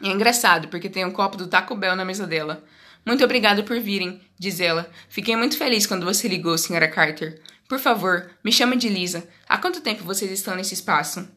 É 0.01 0.07
engraçado, 0.07 0.69
porque 0.69 0.89
tem 0.89 1.05
um 1.05 1.11
copo 1.11 1.37
do 1.37 1.49
Taco 1.49 1.75
Bell 1.75 1.97
na 1.97 2.05
mesa 2.05 2.27
dela. 2.27 2.63
Muito 3.05 3.25
obrigada 3.25 3.65
por 3.65 3.81
virem, 3.81 4.21
diz 4.39 4.61
ela. 4.61 4.89
Fiquei 5.09 5.35
muito 5.35 5.59
feliz 5.59 5.85
quando 5.87 6.07
você 6.07 6.29
ligou, 6.29 6.57
senhora 6.57 6.87
Carter. 6.87 7.41
Por 7.69 7.81
favor, 7.81 8.31
me 8.45 8.53
chame 8.53 8.77
de 8.77 8.89
Lisa. 8.89 9.27
Há 9.49 9.59
quanto 9.59 9.81
tempo 9.81 10.05
vocês 10.05 10.31
estão 10.31 10.55
nesse 10.55 10.75
espaço? 10.75 11.29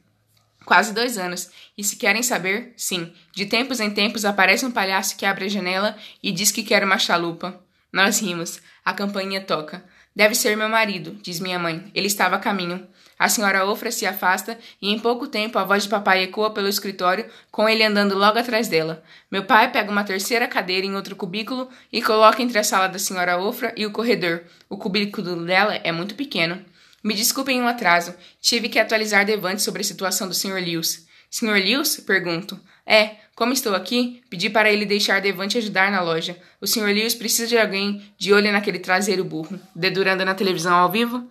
Quase 0.67 0.93
dois 0.93 1.17
anos. 1.17 1.49
E 1.77 1.83
se 1.83 1.95
querem 1.95 2.21
saber, 2.21 2.73
sim, 2.75 3.13
de 3.31 3.45
tempos 3.45 3.79
em 3.79 3.89
tempos 3.89 4.25
aparece 4.25 4.65
um 4.65 4.71
palhaço 4.71 5.15
que 5.15 5.25
abre 5.25 5.45
a 5.45 5.47
janela 5.47 5.95
e 6.21 6.29
diz 6.29 6.51
que 6.51 6.61
quer 6.61 6.83
uma 6.83 6.97
chalupa. 6.97 7.57
Nós 7.89 8.19
rimos. 8.19 8.59
A 8.83 8.93
campainha 8.93 9.39
toca. 9.39 9.81
Deve 10.13 10.35
ser 10.35 10.57
meu 10.57 10.67
marido, 10.67 11.17
diz 11.21 11.39
minha 11.39 11.57
mãe. 11.57 11.89
Ele 11.95 12.07
estava 12.07 12.35
a 12.35 12.39
caminho. 12.39 12.85
A 13.17 13.29
senhora 13.29 13.65
Ofra 13.65 13.91
se 13.91 14.05
afasta 14.05 14.59
e 14.81 14.91
em 14.91 14.99
pouco 14.99 15.25
tempo 15.25 15.57
a 15.57 15.63
voz 15.63 15.83
de 15.83 15.89
papai 15.89 16.23
ecoa 16.23 16.49
pelo 16.49 16.67
escritório, 16.67 17.25
com 17.49 17.69
ele 17.69 17.83
andando 17.83 18.17
logo 18.17 18.37
atrás 18.37 18.67
dela. 18.67 19.01
Meu 19.31 19.45
pai 19.45 19.71
pega 19.71 19.89
uma 19.89 20.03
terceira 20.03 20.49
cadeira 20.49 20.85
em 20.85 20.97
outro 20.97 21.15
cubículo 21.15 21.69
e 21.93 22.01
coloca 22.01 22.43
entre 22.43 22.59
a 22.59 22.63
sala 22.63 22.87
da 22.87 22.99
senhora 22.99 23.37
Ofra 23.37 23.73
e 23.77 23.85
o 23.85 23.91
corredor. 23.91 24.43
O 24.69 24.77
cubículo 24.77 25.45
dela 25.45 25.75
é 25.75 25.93
muito 25.93 26.13
pequeno. 26.13 26.61
Me 27.07 27.13
desculpem 27.13 27.61
o 27.61 27.67
atraso. 27.67 28.13
Tive 28.41 28.67
que 28.67 28.77
atualizar 28.77 29.25
Devante 29.25 29.61
sobre 29.61 29.79
a 29.79 29.85
situação 29.85 30.27
do 30.27 30.33
Sr. 30.33 30.55
Lewis. 30.55 31.07
Sr. 31.31 31.53
Lewis? 31.53 32.01
Pergunto. 32.05 32.59
É, 32.85 33.11
como 33.33 33.53
estou 33.53 33.73
aqui, 33.73 34.21
pedi 34.29 34.49
para 34.49 34.69
ele 34.69 34.85
deixar 34.85 35.21
Devante 35.21 35.57
ajudar 35.57 35.89
na 35.89 36.01
loja. 36.01 36.37
O 36.59 36.67
Sr. 36.67 36.87
Lewis 36.87 37.15
precisa 37.15 37.47
de 37.47 37.57
alguém 37.57 38.11
de 38.17 38.33
olho 38.33 38.51
naquele 38.51 38.77
traseiro 38.77 39.23
burro. 39.23 39.57
Dedurando 39.73 40.25
na 40.25 40.35
televisão 40.35 40.75
ao 40.75 40.91
vivo? 40.91 41.25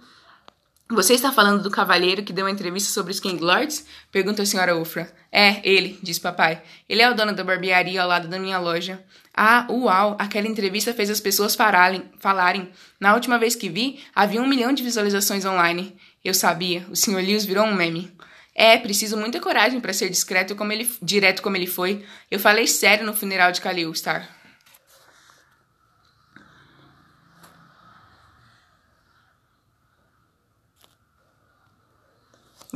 Você 0.89 1.15
está 1.15 1.33
falando 1.33 1.65
do 1.65 1.71
cavalheiro 1.71 2.23
que 2.23 2.33
deu 2.33 2.45
uma 2.45 2.51
entrevista 2.51 2.93
sobre 2.93 3.11
os 3.11 3.19
King 3.19 3.43
Lords? 3.43 3.85
Pergunta 4.13 4.43
a 4.43 4.47
senhora 4.47 4.77
Ufra. 4.77 5.13
É, 5.33 5.61
ele, 5.69 5.99
diz 6.01 6.17
papai. 6.17 6.63
Ele 6.89 7.03
é 7.03 7.11
o 7.11 7.15
dono 7.15 7.33
da 7.33 7.43
barbearia 7.43 8.01
ao 8.01 8.09
lado 8.09 8.29
da 8.29 8.39
minha 8.39 8.57
loja. 8.61 9.05
Ah, 9.35 9.67
uau! 9.69 10.15
Aquela 10.17 10.47
entrevista 10.47 10.95
fez 10.95 11.11
as 11.11 11.19
pessoas 11.19 11.57
falarem. 11.57 12.71
Na 13.01 13.15
última 13.15 13.37
vez 13.37 13.57
que 13.57 13.69
vi, 13.69 13.99
havia 14.15 14.41
um 14.41 14.47
milhão 14.47 14.73
de 14.73 14.85
visualizações 14.85 15.45
online. 15.45 15.97
Eu 16.25 16.33
sabia, 16.33 16.87
o 16.89 16.95
Sr. 16.95 17.17
Lewis 17.17 17.45
virou 17.45 17.65
um 17.65 17.75
meme. 17.75 18.13
É, 18.55 18.79
preciso 18.79 19.17
muita 19.17 19.41
coragem 19.41 19.81
para 19.81 19.93
ser 19.93 20.09
discreto 20.09 20.55
como 20.55 20.73
ele, 20.73 20.89
direto 21.03 21.43
como 21.43 21.57
ele 21.57 21.67
foi. 21.67 22.05
Eu 22.31 22.39
falei 22.39 22.69
sério 22.69 23.05
no 23.05 23.13
funeral 23.13 23.51
de 23.51 23.61
Khalil 23.61 23.93
Star. 23.93 24.36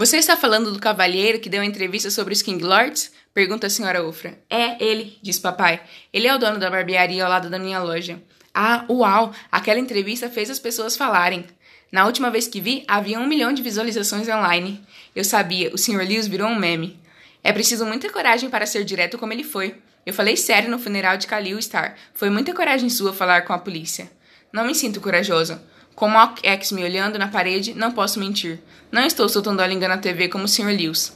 Você 0.00 0.16
está 0.16 0.34
falando 0.34 0.72
do 0.72 0.78
cavalheiro 0.78 1.40
que 1.40 1.50
deu 1.50 1.62
entrevista 1.62 2.10
sobre 2.10 2.32
os 2.32 2.40
King 2.40 2.64
Lords? 2.64 3.12
Pergunta 3.34 3.66
a 3.66 3.70
senhora 3.70 4.02
Ufra. 4.02 4.38
É, 4.48 4.82
ele, 4.82 5.18
diz 5.20 5.38
papai. 5.38 5.78
Ele 6.10 6.26
é 6.26 6.34
o 6.34 6.38
dono 6.38 6.58
da 6.58 6.70
barbearia 6.70 7.22
ao 7.22 7.28
lado 7.28 7.50
da 7.50 7.58
minha 7.58 7.82
loja. 7.82 8.18
Ah, 8.54 8.86
uau! 8.88 9.30
Aquela 9.52 9.78
entrevista 9.78 10.30
fez 10.30 10.48
as 10.48 10.58
pessoas 10.58 10.96
falarem. 10.96 11.44
Na 11.92 12.06
última 12.06 12.30
vez 12.30 12.48
que 12.48 12.62
vi, 12.62 12.82
havia 12.88 13.20
um 13.20 13.26
milhão 13.26 13.52
de 13.52 13.60
visualizações 13.60 14.26
online. 14.26 14.82
Eu 15.14 15.22
sabia, 15.22 15.70
o 15.70 15.76
Sr. 15.76 15.98
Lewis 15.98 16.26
virou 16.26 16.48
um 16.48 16.58
meme. 16.58 16.98
É 17.44 17.52
preciso 17.52 17.84
muita 17.84 18.08
coragem 18.08 18.48
para 18.48 18.64
ser 18.64 18.84
direto 18.84 19.18
como 19.18 19.34
ele 19.34 19.44
foi. 19.44 19.74
Eu 20.06 20.14
falei 20.14 20.34
sério 20.34 20.70
no 20.70 20.78
funeral 20.78 21.18
de 21.18 21.26
Khalil 21.26 21.60
Star. 21.60 21.94
Foi 22.14 22.30
muita 22.30 22.54
coragem 22.54 22.88
sua 22.88 23.12
falar 23.12 23.42
com 23.42 23.52
a 23.52 23.58
polícia. 23.58 24.10
Não 24.50 24.64
me 24.64 24.74
sinto 24.74 24.98
corajoso. 24.98 25.60
Com 26.00 26.12
o 26.12 26.34
X 26.42 26.72
me 26.72 26.82
olhando 26.82 27.18
na 27.18 27.28
parede, 27.28 27.74
não 27.74 27.92
posso 27.92 28.18
mentir. 28.18 28.58
Não 28.90 29.04
estou 29.04 29.28
soltando 29.28 29.60
a 29.60 29.66
língua 29.66 29.86
na 29.86 29.98
TV 29.98 30.28
como 30.28 30.44
o 30.44 30.48
Sr. 30.48 30.68
Lewis. 30.68 31.14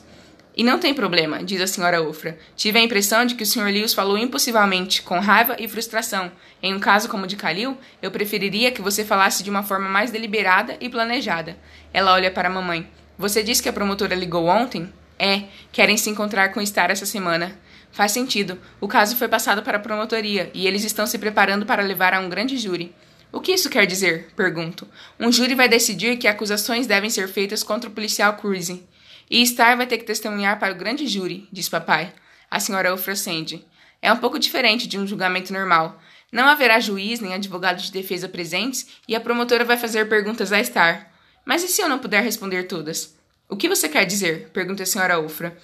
E 0.54 0.62
não 0.62 0.78
tem 0.78 0.92
problema, 0.92 1.42
diz 1.42 1.58
a 1.62 1.66
senhora 1.66 2.02
Ufra. 2.02 2.38
Tive 2.54 2.78
a 2.78 2.82
impressão 2.82 3.24
de 3.24 3.34
que 3.34 3.44
o 3.44 3.46
Sr. 3.46 3.64
Lewis 3.72 3.94
falou 3.94 4.18
impossivelmente, 4.18 5.00
com 5.00 5.18
raiva 5.20 5.56
e 5.58 5.66
frustração. 5.66 6.30
Em 6.62 6.74
um 6.74 6.78
caso 6.78 7.08
como 7.08 7.24
o 7.24 7.26
de 7.26 7.34
Khalil, 7.34 7.78
eu 8.02 8.10
preferiria 8.10 8.70
que 8.70 8.82
você 8.82 9.06
falasse 9.06 9.42
de 9.42 9.48
uma 9.48 9.62
forma 9.62 9.88
mais 9.88 10.10
deliberada 10.10 10.76
e 10.78 10.90
planejada. 10.90 11.56
Ela 11.90 12.12
olha 12.12 12.30
para 12.30 12.50
a 12.50 12.52
mamãe. 12.52 12.86
Você 13.16 13.42
disse 13.42 13.62
que 13.62 13.70
a 13.70 13.72
promotora 13.72 14.14
ligou 14.14 14.44
ontem? 14.44 14.92
É, 15.18 15.44
querem 15.72 15.96
se 15.96 16.10
encontrar 16.10 16.50
com 16.50 16.66
Star 16.66 16.90
essa 16.90 17.06
semana. 17.06 17.58
Faz 17.90 18.12
sentido. 18.12 18.58
O 18.82 18.86
caso 18.86 19.16
foi 19.16 19.28
passado 19.28 19.62
para 19.62 19.78
a 19.78 19.80
promotoria 19.80 20.50
e 20.52 20.66
eles 20.66 20.84
estão 20.84 21.06
se 21.06 21.16
preparando 21.16 21.64
para 21.64 21.82
levar 21.82 22.12
a 22.12 22.20
um 22.20 22.28
grande 22.28 22.58
júri. 22.58 22.94
O 23.34 23.40
que 23.40 23.50
isso 23.50 23.68
quer 23.68 23.84
dizer? 23.84 24.28
Pergunto. 24.36 24.86
Um 25.18 25.32
júri 25.32 25.56
vai 25.56 25.68
decidir 25.68 26.16
que 26.18 26.28
acusações 26.28 26.86
devem 26.86 27.10
ser 27.10 27.26
feitas 27.26 27.64
contra 27.64 27.90
o 27.90 27.92
policial 27.92 28.36
Cruise. 28.36 28.86
E 29.28 29.44
Star 29.44 29.76
vai 29.76 29.88
ter 29.88 29.98
que 29.98 30.04
testemunhar 30.04 30.60
para 30.60 30.72
o 30.72 30.76
grande 30.76 31.04
júri, 31.08 31.48
diz 31.50 31.68
papai. 31.68 32.12
A 32.48 32.60
senhora 32.60 32.94
ofrecende. 32.94 33.66
É 34.00 34.12
um 34.12 34.18
pouco 34.18 34.38
diferente 34.38 34.86
de 34.86 34.96
um 34.96 35.04
julgamento 35.04 35.52
normal. 35.52 36.00
Não 36.30 36.46
haverá 36.46 36.78
juiz 36.78 37.18
nem 37.18 37.34
advogado 37.34 37.82
de 37.82 37.90
defesa 37.90 38.28
presentes 38.28 38.86
e 39.08 39.16
a 39.16 39.20
promotora 39.20 39.64
vai 39.64 39.76
fazer 39.76 40.08
perguntas 40.08 40.52
a 40.52 40.62
Star. 40.62 41.10
Mas 41.44 41.64
e 41.64 41.66
se 41.66 41.82
eu 41.82 41.88
não 41.88 41.98
puder 41.98 42.22
responder 42.22 42.68
todas? 42.68 43.16
O 43.48 43.56
que 43.56 43.68
você 43.68 43.88
quer 43.88 44.04
dizer? 44.04 44.50
pergunta 44.52 44.84
a 44.84 44.86
senhora 44.86 45.18
Ufra. 45.18 45.58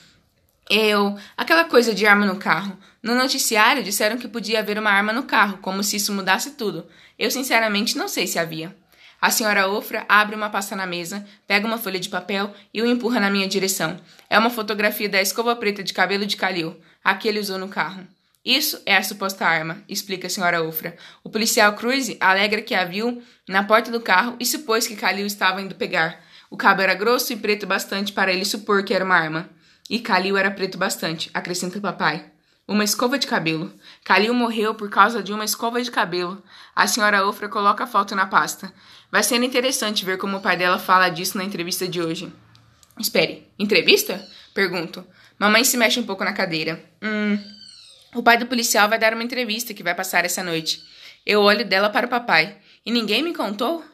Eu. 0.73 1.19
aquela 1.37 1.65
coisa 1.65 1.93
de 1.93 2.07
arma 2.07 2.25
no 2.25 2.37
carro. 2.37 2.79
No 3.03 3.17
noticiário 3.17 3.83
disseram 3.83 4.17
que 4.17 4.29
podia 4.29 4.61
haver 4.61 4.79
uma 4.79 4.91
arma 4.91 5.13
no 5.13 5.25
carro, 5.25 5.59
como 5.59 5.83
se 5.83 5.97
isso 5.97 6.13
mudasse 6.13 6.53
tudo. 6.53 6.87
Eu 7.19 7.29
sinceramente 7.29 7.99
não 7.99 8.07
sei 8.07 8.25
se 8.29 8.39
havia. 8.39 8.77
A 9.21 9.33
senhora 9.33 9.69
Ofra 9.69 10.07
abre 10.09 10.37
uma 10.37 10.49
pasta 10.49 10.77
na 10.77 10.87
mesa, 10.87 11.27
pega 11.45 11.67
uma 11.67 11.77
folha 11.77 11.99
de 11.99 12.09
papel 12.09 12.55
e 12.73 12.81
o 12.81 12.87
empurra 12.87 13.19
na 13.19 13.29
minha 13.29 13.49
direção. 13.49 13.99
É 14.31 14.39
uma 14.39 14.49
fotografia 14.49 15.09
da 15.09 15.21
escova 15.21 15.57
preta 15.57 15.83
de 15.83 15.93
cabelo 15.93 16.25
de 16.25 16.37
Calil. 16.37 16.81
a 17.03 17.17
que 17.17 17.27
ele 17.27 17.41
usou 17.41 17.59
no 17.59 17.69
carro. 17.69 18.07
Isso 18.45 18.81
é 18.87 18.97
a 18.97 19.03
suposta 19.03 19.45
arma, 19.45 19.83
explica 19.89 20.29
a 20.29 20.31
senhora 20.31 20.63
Ofra. 20.63 20.97
O 21.25 21.29
policial 21.29 21.73
Cruise 21.73 22.17
alegra 22.21 22.63
que 22.63 22.77
a 22.77 22.85
viu 22.85 23.21
na 23.49 23.65
porta 23.65 23.91
do 23.91 24.01
carro 24.01 24.37
e 24.39 24.47
supôs 24.47 24.87
que 24.87 24.95
Calil 24.95 25.27
estava 25.27 25.61
indo 25.61 25.75
pegar. 25.75 26.21
O 26.49 26.57
cabo 26.57 26.81
era 26.81 26.95
grosso 26.95 27.33
e 27.33 27.37
preto 27.37 27.67
bastante 27.67 28.13
para 28.13 28.33
ele 28.33 28.45
supor 28.45 28.85
que 28.85 28.95
era 28.95 29.05
uma 29.05 29.17
arma. 29.17 29.51
E 29.91 29.99
Calil 29.99 30.37
era 30.37 30.53
preto 30.53 30.79
bastante, 30.79 31.29
acrescenta 31.35 31.79
o 31.79 31.83
papai. 31.83 32.25
Uma 32.67 32.85
escova 32.85 33.19
de 33.19 33.27
cabelo. 33.27 33.75
Calil 34.05 34.33
morreu 34.33 34.73
por 34.73 34.89
causa 34.89 35.21
de 35.21 35.33
uma 35.33 35.45
escova 35.45 35.83
de 35.83 35.91
cabelo. 35.91 36.41
A 36.77 36.87
senhora 36.87 37.27
Ofra 37.27 37.49
coloca 37.49 37.83
a 37.83 37.87
foto 37.89 38.15
na 38.15 38.29
pasta. 38.29 38.73
Vai 39.11 39.25
ser 39.25 39.43
interessante 39.43 40.05
ver 40.05 40.17
como 40.17 40.37
o 40.37 40.41
pai 40.41 40.57
dela 40.57 40.79
fala 40.79 41.09
disso 41.09 41.37
na 41.37 41.43
entrevista 41.43 41.89
de 41.89 42.01
hoje. 42.01 42.33
Espere, 43.01 43.49
entrevista? 43.59 44.25
Pergunto. 44.55 45.05
Mamãe 45.37 45.65
se 45.65 45.77
mexe 45.77 45.99
um 45.99 46.07
pouco 46.07 46.23
na 46.23 46.33
cadeira. 46.33 46.81
Hum, 47.03 47.37
o 48.15 48.23
pai 48.23 48.39
do 48.39 48.47
policial 48.47 48.89
vai 48.89 48.99
dar 48.99 49.13
uma 49.13 49.25
entrevista 49.25 49.75
que 49.75 49.83
vai 49.83 49.95
passar 49.97 50.25
essa 50.25 50.45
noite. 50.45 50.81
Eu 51.27 51.41
olho 51.41 51.65
dela 51.65 51.91
para 51.91 52.07
o 52.07 52.11
papai. 52.11 52.59
E 52.87 52.93
ninguém 52.93 53.25
me 53.25 53.35
contou? 53.35 53.85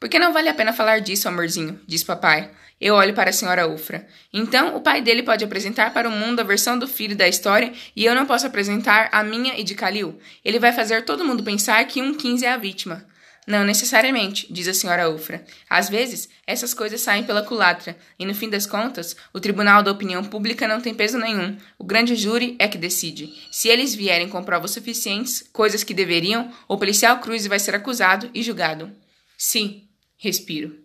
Por 0.00 0.08
que 0.08 0.18
não 0.18 0.32
vale 0.32 0.48
a 0.48 0.54
pena 0.54 0.72
falar 0.72 0.98
disso, 0.98 1.28
amorzinho? 1.28 1.80
diz 1.86 2.02
papai. 2.02 2.50
Eu 2.84 2.96
olho 2.96 3.14
para 3.14 3.30
a 3.30 3.32
senhora 3.32 3.66
Ufra. 3.66 4.06
Então, 4.30 4.76
o 4.76 4.80
pai 4.82 5.00
dele 5.00 5.22
pode 5.22 5.42
apresentar 5.42 5.94
para 5.94 6.06
o 6.06 6.12
mundo 6.12 6.40
a 6.40 6.44
versão 6.44 6.78
do 6.78 6.86
filho 6.86 7.16
da 7.16 7.26
história 7.26 7.72
e 7.96 8.04
eu 8.04 8.14
não 8.14 8.26
posso 8.26 8.46
apresentar 8.46 9.08
a 9.10 9.24
minha 9.24 9.58
e 9.58 9.62
de 9.62 9.74
Kalil. 9.74 10.18
Ele 10.44 10.58
vai 10.58 10.70
fazer 10.70 11.02
todo 11.02 11.24
mundo 11.24 11.42
pensar 11.42 11.82
que 11.86 12.02
um 12.02 12.12
15 12.12 12.44
é 12.44 12.52
a 12.52 12.58
vítima. 12.58 13.06
Não 13.46 13.64
necessariamente, 13.64 14.46
diz 14.52 14.68
a 14.68 14.74
senhora 14.74 15.08
Ufra. 15.08 15.42
Às 15.68 15.88
vezes, 15.88 16.28
essas 16.46 16.74
coisas 16.74 17.00
saem 17.00 17.24
pela 17.24 17.42
culatra, 17.42 17.96
e 18.18 18.26
no 18.26 18.34
fim 18.34 18.50
das 18.50 18.66
contas, 18.66 19.16
o 19.32 19.40
tribunal 19.40 19.82
da 19.82 19.90
opinião 19.90 20.22
pública 20.22 20.68
não 20.68 20.78
tem 20.78 20.92
peso 20.92 21.16
nenhum. 21.16 21.56
O 21.78 21.84
grande 21.84 22.14
júri 22.14 22.54
é 22.58 22.68
que 22.68 22.76
decide. 22.76 23.32
Se 23.50 23.68
eles 23.68 23.94
vierem 23.94 24.28
com 24.28 24.44
provas 24.44 24.72
suficientes, 24.72 25.42
coisas 25.54 25.82
que 25.82 25.94
deveriam, 25.94 26.52
o 26.68 26.76
policial 26.76 27.18
Cruz 27.18 27.46
vai 27.46 27.58
ser 27.58 27.74
acusado 27.74 28.30
e 28.34 28.42
julgado. 28.42 28.92
Sim, 29.38 29.88
respiro. 30.18 30.83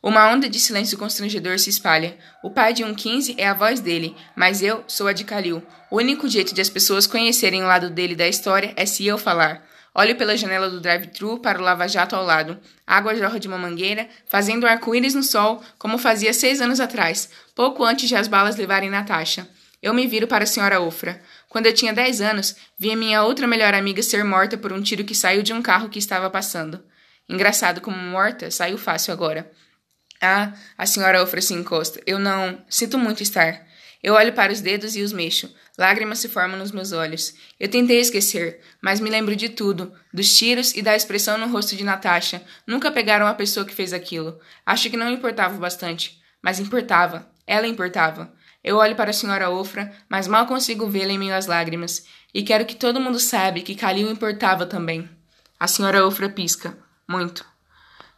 Uma 0.00 0.28
onda 0.28 0.48
de 0.48 0.60
silêncio 0.60 0.96
constrangedor 0.96 1.58
se 1.58 1.70
espalha. 1.70 2.16
O 2.40 2.50
pai 2.50 2.72
de 2.72 2.84
um 2.84 2.94
15 2.94 3.34
é 3.36 3.48
a 3.48 3.54
voz 3.54 3.80
dele, 3.80 4.14
mas 4.36 4.62
eu 4.62 4.84
sou 4.86 5.08
a 5.08 5.12
de 5.12 5.24
Kalil. 5.24 5.60
O 5.90 5.96
único 5.96 6.28
jeito 6.28 6.54
de 6.54 6.60
as 6.60 6.70
pessoas 6.70 7.04
conhecerem 7.04 7.64
o 7.64 7.66
lado 7.66 7.90
dele 7.90 8.14
da 8.14 8.28
história 8.28 8.72
é 8.76 8.86
se 8.86 9.04
eu 9.04 9.18
falar. 9.18 9.66
Olho 9.92 10.14
pela 10.14 10.36
janela 10.36 10.70
do 10.70 10.80
drive-thru 10.80 11.40
para 11.40 11.58
o 11.58 11.62
lava-jato 11.62 12.14
ao 12.14 12.24
lado. 12.24 12.60
Água 12.86 13.16
jorra 13.16 13.40
de 13.40 13.48
uma 13.48 13.58
mangueira, 13.58 14.08
fazendo 14.26 14.68
arco-íris 14.68 15.14
no 15.14 15.22
sol, 15.24 15.60
como 15.76 15.98
fazia 15.98 16.32
seis 16.32 16.60
anos 16.60 16.78
atrás, 16.78 17.28
pouco 17.52 17.82
antes 17.82 18.08
de 18.08 18.14
as 18.14 18.28
balas 18.28 18.56
levarem 18.56 18.88
Natasha. 18.88 19.48
Eu 19.82 19.92
me 19.92 20.06
viro 20.06 20.28
para 20.28 20.44
a 20.44 20.46
senhora 20.46 20.80
Ofra. 20.80 21.20
Quando 21.48 21.66
eu 21.66 21.74
tinha 21.74 21.92
dez 21.92 22.20
anos, 22.20 22.54
vi 22.78 22.94
minha 22.94 23.24
outra 23.24 23.48
melhor 23.48 23.74
amiga 23.74 24.00
ser 24.00 24.22
morta 24.22 24.56
por 24.56 24.72
um 24.72 24.80
tiro 24.80 25.02
que 25.02 25.14
saiu 25.14 25.42
de 25.42 25.52
um 25.52 25.60
carro 25.60 25.88
que 25.88 25.98
estava 25.98 26.30
passando. 26.30 26.84
Engraçado 27.28 27.80
como 27.80 27.96
morta 27.96 28.48
saiu 28.52 28.78
fácil 28.78 29.12
agora. 29.12 29.50
Ah, 30.20 30.52
a 30.76 30.86
senhora 30.86 31.22
Ofra 31.22 31.40
se 31.40 31.54
encosta. 31.54 32.00
Eu 32.06 32.18
não. 32.18 32.64
Sinto 32.68 32.98
muito 32.98 33.22
estar. 33.22 33.66
Eu 34.02 34.14
olho 34.14 34.32
para 34.32 34.52
os 34.52 34.60
dedos 34.60 34.94
e 34.94 35.02
os 35.02 35.12
mexo. 35.12 35.52
Lágrimas 35.76 36.18
se 36.18 36.28
formam 36.28 36.58
nos 36.58 36.72
meus 36.72 36.92
olhos. 36.92 37.34
Eu 37.58 37.68
tentei 37.68 38.00
esquecer, 38.00 38.60
mas 38.80 39.00
me 39.00 39.10
lembro 39.10 39.34
de 39.34 39.48
tudo, 39.48 39.92
dos 40.12 40.36
tiros 40.36 40.74
e 40.74 40.82
da 40.82 40.94
expressão 40.94 41.38
no 41.38 41.48
rosto 41.48 41.76
de 41.76 41.84
Natasha. 41.84 42.42
Nunca 42.66 42.90
pegaram 42.90 43.26
a 43.26 43.34
pessoa 43.34 43.66
que 43.66 43.74
fez 43.74 43.92
aquilo. 43.92 44.38
Acho 44.64 44.88
que 44.90 44.96
não 44.96 45.10
importava 45.10 45.56
bastante, 45.56 46.20
mas 46.42 46.60
importava. 46.60 47.28
Ela 47.46 47.66
importava. 47.66 48.32
Eu 48.62 48.76
olho 48.76 48.96
para 48.96 49.10
a 49.10 49.14
senhora 49.14 49.50
Ofra, 49.50 49.92
mas 50.08 50.28
mal 50.28 50.46
consigo 50.46 50.88
vê-la 50.88 51.12
em 51.12 51.18
meio 51.18 51.34
às 51.34 51.46
lágrimas. 51.46 52.04
E 52.34 52.42
quero 52.42 52.66
que 52.66 52.76
todo 52.76 53.00
mundo 53.00 53.18
saiba 53.18 53.60
que 53.60 53.74
Kalil 53.74 54.10
importava 54.10 54.66
também. 54.66 55.08
A 55.58 55.66
senhora 55.66 56.06
Ofra 56.06 56.28
pisca. 56.28 56.76
Muito. 57.08 57.44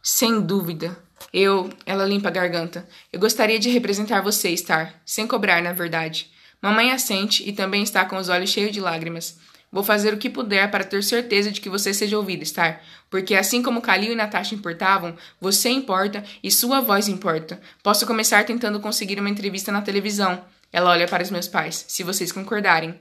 Sem 0.01 0.41
dúvida. 0.41 0.97
Eu, 1.33 1.69
ela 1.85 2.05
limpa 2.05 2.29
a 2.29 2.31
garganta. 2.31 2.87
Eu 3.11 3.19
gostaria 3.19 3.59
de 3.59 3.69
representar 3.69 4.21
você, 4.21 4.55
Star, 4.55 5.01
sem 5.05 5.27
cobrar, 5.27 5.61
na 5.61 5.73
verdade. 5.73 6.29
Mamãe 6.61 6.91
assente 6.91 7.47
e 7.47 7.51
também 7.51 7.83
está 7.83 8.05
com 8.05 8.17
os 8.17 8.29
olhos 8.29 8.49
cheios 8.49 8.71
de 8.71 8.79
lágrimas. 8.79 9.39
Vou 9.71 9.83
fazer 9.83 10.13
o 10.13 10.17
que 10.17 10.29
puder 10.29 10.69
para 10.69 10.83
ter 10.83 11.01
certeza 11.01 11.49
de 11.49 11.61
que 11.61 11.69
você 11.69 11.93
seja 11.93 12.17
ouvida, 12.17 12.43
Star. 12.43 12.81
Porque 13.09 13.35
assim 13.35 13.63
como 13.63 13.81
Kalil 13.81 14.11
e 14.11 14.15
Natasha 14.15 14.53
importavam, 14.53 15.15
você 15.39 15.69
importa 15.69 16.23
e 16.43 16.51
sua 16.51 16.81
voz 16.81 17.07
importa. 17.07 17.59
Posso 17.81 18.05
começar 18.05 18.43
tentando 18.43 18.81
conseguir 18.81 19.19
uma 19.19 19.29
entrevista 19.29 19.71
na 19.71 19.81
televisão. 19.81 20.43
Ela 20.73 20.91
olha 20.91 21.07
para 21.07 21.23
os 21.23 21.31
meus 21.31 21.47
pais, 21.47 21.85
se 21.87 22.03
vocês 22.03 22.31
concordarem. 22.31 22.99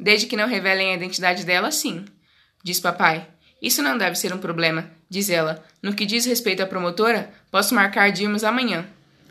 Desde 0.00 0.26
que 0.26 0.36
não 0.36 0.48
revelem 0.48 0.90
a 0.90 0.94
identidade 0.94 1.44
dela, 1.44 1.70
sim. 1.70 2.04
Diz 2.62 2.80
papai. 2.80 3.26
Isso 3.60 3.82
não 3.82 3.96
deve 3.96 4.16
ser 4.16 4.32
um 4.32 4.38
problema, 4.38 4.90
diz 5.08 5.30
ela. 5.30 5.64
No 5.82 5.94
que 5.94 6.04
diz 6.04 6.26
respeito 6.26 6.62
à 6.62 6.66
promotora, 6.66 7.32
posso 7.50 7.74
marcar 7.74 8.10
de 8.12 8.24
irmos 8.24 8.44
amanhã. 8.44 8.86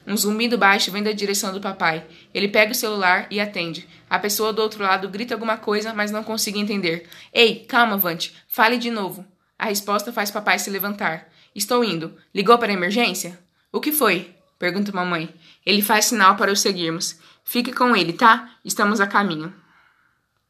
Um 0.07 0.15
zumbido 0.15 0.57
baixo 0.57 0.91
vem 0.91 1.01
da 1.01 1.11
direção 1.11 1.51
do 1.51 1.59
papai. 1.59 2.05
Ele 2.33 2.47
pega 2.47 2.71
o 2.71 2.75
celular 2.75 3.27
e 3.31 3.39
atende. 3.39 3.87
A 4.09 4.19
pessoa 4.19 4.53
do 4.53 4.61
outro 4.61 4.83
lado 4.83 5.09
grita 5.09 5.33
alguma 5.33 5.57
coisa, 5.57 5.93
mas 5.93 6.11
não 6.11 6.23
consigo 6.23 6.59
entender. 6.59 7.07
Ei, 7.33 7.65
calma, 7.67 7.97
Vante. 7.97 8.35
Fale 8.47 8.77
de 8.77 8.91
novo. 8.91 9.25
A 9.57 9.65
resposta 9.65 10.13
faz 10.13 10.29
papai 10.29 10.59
se 10.59 10.69
levantar. 10.69 11.27
Estou 11.55 11.83
indo. 11.83 12.15
Ligou 12.33 12.57
para 12.57 12.71
a 12.71 12.73
emergência? 12.73 13.39
O 13.71 13.79
que 13.79 13.91
foi? 13.91 14.35
Pergunta 14.59 14.91
mamãe. 14.91 15.33
Ele 15.65 15.81
faz 15.81 16.05
sinal 16.05 16.35
para 16.35 16.51
o 16.51 16.55
seguirmos. 16.55 17.19
Fique 17.43 17.73
com 17.73 17.95
ele, 17.95 18.13
tá? 18.13 18.51
Estamos 18.63 18.99
a 18.99 19.07
caminho. 19.07 19.53